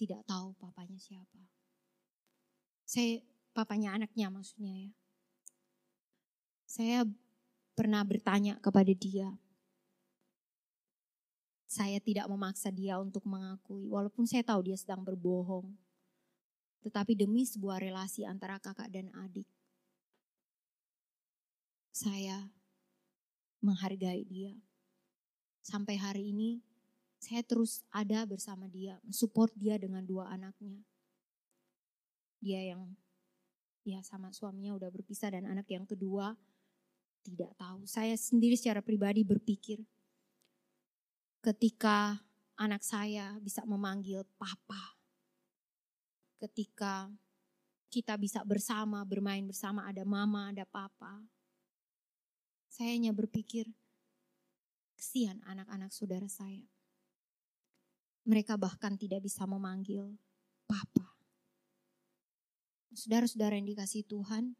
tidak 0.00 0.24
tahu 0.24 0.56
papanya 0.56 0.96
siapa. 0.96 1.44
Saya 2.88 3.20
papanya 3.52 4.00
anaknya 4.00 4.32
maksudnya 4.32 4.88
ya. 4.88 4.90
Saya 6.64 6.98
pernah 7.76 8.00
bertanya 8.00 8.56
kepada 8.64 8.88
dia. 8.96 9.28
Saya 11.68 12.00
tidak 12.00 12.26
memaksa 12.26 12.72
dia 12.72 12.98
untuk 12.98 13.22
mengakui, 13.28 13.86
walaupun 13.86 14.26
saya 14.26 14.42
tahu 14.42 14.72
dia 14.72 14.74
sedang 14.80 15.04
berbohong. 15.06 15.70
Tetapi 16.80 17.12
demi 17.14 17.46
sebuah 17.46 17.78
relasi 17.78 18.26
antara 18.26 18.58
kakak 18.58 18.90
dan 18.90 19.12
adik, 19.14 19.46
saya 21.92 22.50
menghargai 23.60 24.24
dia. 24.24 24.56
Sampai 25.60 26.00
hari 26.00 26.32
ini 26.32 26.64
saya 27.20 27.44
terus 27.44 27.84
ada 27.92 28.24
bersama 28.24 28.64
dia, 28.64 28.96
mensupport 29.04 29.52
dia 29.52 29.76
dengan 29.76 30.00
dua 30.00 30.32
anaknya. 30.32 30.80
Dia 32.40 32.72
yang 32.72 32.96
ya 33.84 34.00
sama 34.00 34.32
suaminya 34.32 34.72
udah 34.72 34.88
berpisah 34.88 35.36
dan 35.36 35.44
anak 35.44 35.68
yang 35.68 35.84
kedua 35.84 36.32
tidak 37.20 37.52
tahu. 37.60 37.84
Saya 37.84 38.16
sendiri 38.16 38.56
secara 38.56 38.80
pribadi 38.80 39.20
berpikir 39.20 39.84
ketika 41.44 42.24
anak 42.56 42.80
saya 42.80 43.36
bisa 43.44 43.68
memanggil 43.68 44.24
papa. 44.40 44.96
Ketika 46.40 47.12
kita 47.92 48.16
bisa 48.16 48.40
bersama, 48.48 49.04
bermain 49.04 49.44
bersama, 49.44 49.84
ada 49.84 50.08
mama, 50.08 50.48
ada 50.48 50.64
papa. 50.64 51.20
Saya 52.72 52.96
hanya 52.96 53.12
berpikir, 53.12 53.68
kesian 54.96 55.44
anak-anak 55.44 55.92
saudara 55.92 56.24
saya. 56.24 56.64
Mereka 58.28 58.56
bahkan 58.60 58.96
tidak 59.00 59.24
bisa 59.24 59.48
memanggil 59.48 60.16
Papa. 60.68 61.16
Saudara-saudara 62.90 63.56
yang 63.56 63.70
dikasih 63.70 64.04
Tuhan, 64.06 64.54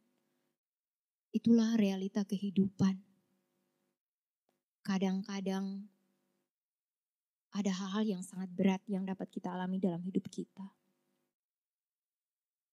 itulah 1.34 1.76
realita 1.76 2.24
kehidupan. 2.24 2.98
Kadang-kadang 4.80 5.86
ada 7.50 7.72
hal-hal 7.74 8.18
yang 8.18 8.22
sangat 8.22 8.48
berat 8.54 8.82
yang 8.86 9.02
dapat 9.04 9.28
kita 9.28 9.50
alami 9.50 9.82
dalam 9.82 10.00
hidup 10.00 10.30
kita. 10.30 10.72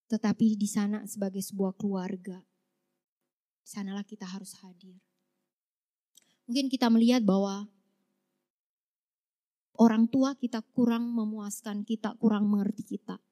Tetapi 0.08 0.56
di 0.56 0.68
sana 0.70 1.04
sebagai 1.04 1.44
sebuah 1.44 1.76
keluarga, 1.76 2.40
sanalah 3.60 4.06
kita 4.06 4.24
harus 4.24 4.56
hadir 4.64 4.96
mungkin 6.48 6.72
kita 6.72 6.88
melihat 6.88 7.20
bahwa 7.20 7.68
orang 9.78 10.10
tua 10.10 10.34
kita 10.34 10.60
kurang 10.74 11.14
memuaskan 11.14 11.86
kita, 11.86 12.18
kurang 12.18 12.50
mengerti 12.50 12.98
kita. 12.98 13.22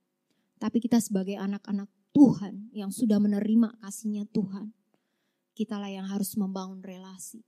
Tapi 0.56 0.80
kita 0.80 1.02
sebagai 1.02 1.36
anak-anak 1.36 1.90
Tuhan 2.16 2.72
yang 2.72 2.88
sudah 2.88 3.20
menerima 3.20 3.76
kasihnya 3.84 4.24
Tuhan, 4.32 4.72
kitalah 5.52 5.92
yang 5.92 6.08
harus 6.08 6.32
membangun 6.38 6.80
relasi. 6.80 7.44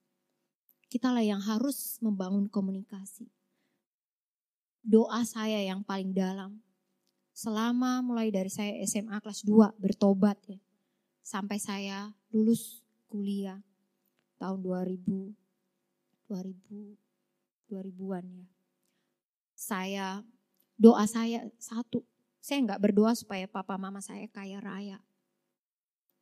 Kitalah 0.92 1.24
yang 1.24 1.40
harus 1.40 1.96
membangun 2.04 2.48
komunikasi. 2.52 3.28
Doa 4.84 5.24
saya 5.24 5.60
yang 5.60 5.84
paling 5.84 6.12
dalam, 6.12 6.60
selama 7.32 8.00
mulai 8.04 8.28
dari 8.32 8.48
saya 8.52 8.76
SMA 8.84 9.20
kelas 9.20 9.44
2 9.44 9.76
bertobat 9.80 10.36
ya, 10.48 10.60
sampai 11.20 11.60
saya 11.60 12.12
lulus 12.32 12.80
kuliah 13.08 13.60
tahun 14.40 14.64
2000 14.64 15.32
2000 16.28 16.96
2000-an 17.68 18.24
ya. 18.32 18.48
Saya 19.58 20.22
doa 20.78 21.02
saya 21.10 21.50
satu, 21.58 22.06
saya 22.38 22.62
nggak 22.62 22.78
berdoa 22.78 23.10
supaya 23.18 23.50
papa 23.50 23.74
mama 23.74 23.98
saya 23.98 24.30
kaya 24.30 24.62
raya. 24.62 25.02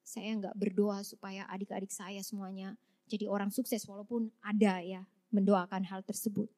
Saya 0.00 0.32
nggak 0.40 0.56
berdoa 0.56 1.04
supaya 1.04 1.44
adik-adik 1.52 1.92
saya 1.92 2.24
semuanya 2.24 2.80
jadi 3.06 3.28
orang 3.28 3.52
sukses 3.52 3.84
walaupun 3.84 4.32
ada 4.40 4.80
ya 4.80 5.04
mendoakan 5.30 5.84
hal 5.84 6.00
tersebut. 6.00 6.48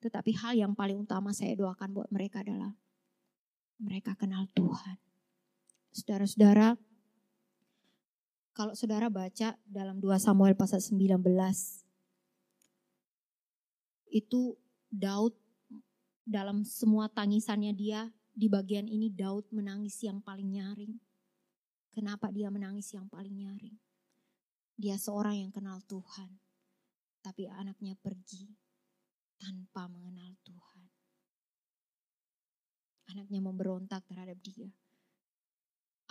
Tetapi 0.00 0.32
hal 0.38 0.54
yang 0.54 0.72
paling 0.72 1.02
utama 1.02 1.34
saya 1.34 1.58
doakan 1.58 1.92
buat 1.92 2.08
mereka 2.14 2.46
adalah 2.46 2.72
mereka 3.82 4.14
kenal 4.14 4.46
Tuhan. 4.54 4.96
Saudara-saudara, 5.90 6.78
kalau 8.54 8.72
saudara 8.78 9.10
baca 9.10 9.58
dalam 9.66 9.98
2 9.98 10.06
Samuel 10.22 10.54
pasal 10.54 10.78
19 10.78 11.18
itu 14.10 14.54
Daud 14.90 15.34
dalam 16.30 16.62
semua 16.62 17.10
tangisannya 17.10 17.74
dia 17.74 18.06
di 18.30 18.46
bagian 18.46 18.86
ini 18.86 19.10
Daud 19.10 19.50
menangis 19.50 19.98
yang 20.06 20.22
paling 20.22 20.46
nyaring. 20.46 20.94
Kenapa 21.90 22.30
dia 22.30 22.46
menangis 22.54 22.94
yang 22.94 23.10
paling 23.10 23.34
nyaring? 23.34 23.74
Dia 24.78 24.94
seorang 24.94 25.42
yang 25.42 25.50
kenal 25.50 25.82
Tuhan, 25.90 26.30
tapi 27.18 27.50
anaknya 27.50 27.98
pergi 27.98 28.46
tanpa 29.42 29.90
mengenal 29.90 30.38
Tuhan. 30.46 30.86
Anaknya 33.10 33.42
memberontak 33.42 34.06
terhadap 34.06 34.38
dia. 34.38 34.70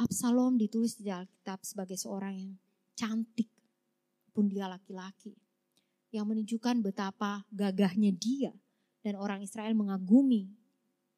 Absalom 0.03 0.59
ditulis 0.59 0.99
di 0.99 1.07
Alkitab 1.07 1.63
sebagai 1.63 1.95
seorang 1.95 2.36
yang 2.36 2.51
cantik, 2.99 3.47
pun 4.36 4.51
dia 4.51 4.67
laki-laki 4.67 5.32
yang 6.11 6.28
menunjukkan 6.28 6.84
betapa 6.84 7.47
gagahnya 7.55 8.11
dia 8.20 8.51
dan 9.04 9.16
orang 9.16 9.43
Israel 9.43 9.72
mengagumi 9.76 10.52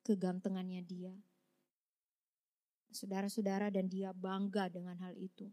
kegantengannya 0.05 0.82
dia. 0.86 1.13
Saudara-saudara 2.91 3.71
dan 3.71 3.88
dia 3.88 4.11
bangga 4.11 4.67
dengan 4.67 4.99
hal 4.99 5.15
itu. 5.15 5.47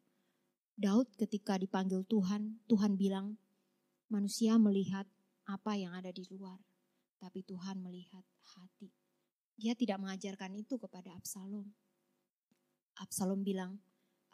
Daud 0.79 1.11
ketika 1.15 1.59
dipanggil 1.59 2.03
Tuhan, 2.07 2.63
Tuhan 2.67 2.99
bilang 2.99 3.39
manusia 4.11 4.59
melihat 4.59 5.07
apa 5.47 5.75
yang 5.79 5.95
ada 5.95 6.11
di 6.11 6.27
luar, 6.31 6.59
tapi 7.19 7.43
Tuhan 7.47 7.83
melihat 7.83 8.23
hati. 8.57 8.91
Dia 9.59 9.75
tidak 9.75 9.99
mengajarkan 9.99 10.55
itu 10.55 10.79
kepada 10.79 11.15
Absalom. 11.19 11.67
Absalom 12.99 13.43
bilang, 13.43 13.83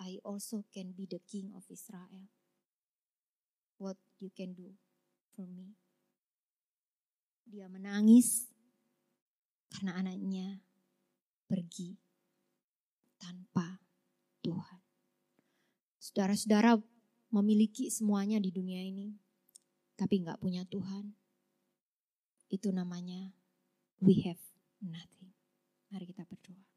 I 0.00 0.20
also 0.24 0.64
can 0.72 0.92
be 0.92 1.08
the 1.08 1.20
king 1.24 1.52
of 1.56 1.64
Israel. 1.70 2.28
What 3.80 3.96
you 4.20 4.28
can 4.32 4.52
do 4.52 4.76
for 5.32 5.48
me. 5.48 5.83
Dia 7.44 7.70
menangis 7.70 8.48
karena 9.70 9.98
anaknya 9.98 10.60
pergi 11.46 11.96
tanpa 13.20 13.80
Tuhan. 14.44 14.80
Saudara-saudara 16.00 16.76
memiliki 17.32 17.88
semuanya 17.88 18.36
di 18.38 18.52
dunia 18.52 18.84
ini, 18.84 19.16
tapi 19.96 20.20
nggak 20.20 20.38
punya 20.38 20.62
Tuhan. 20.68 21.16
Itu 22.52 22.70
namanya 22.70 23.32
we 23.98 24.20
have 24.22 24.40
nothing. 24.84 25.32
Mari 25.90 26.04
kita 26.10 26.28
berdoa. 26.28 26.73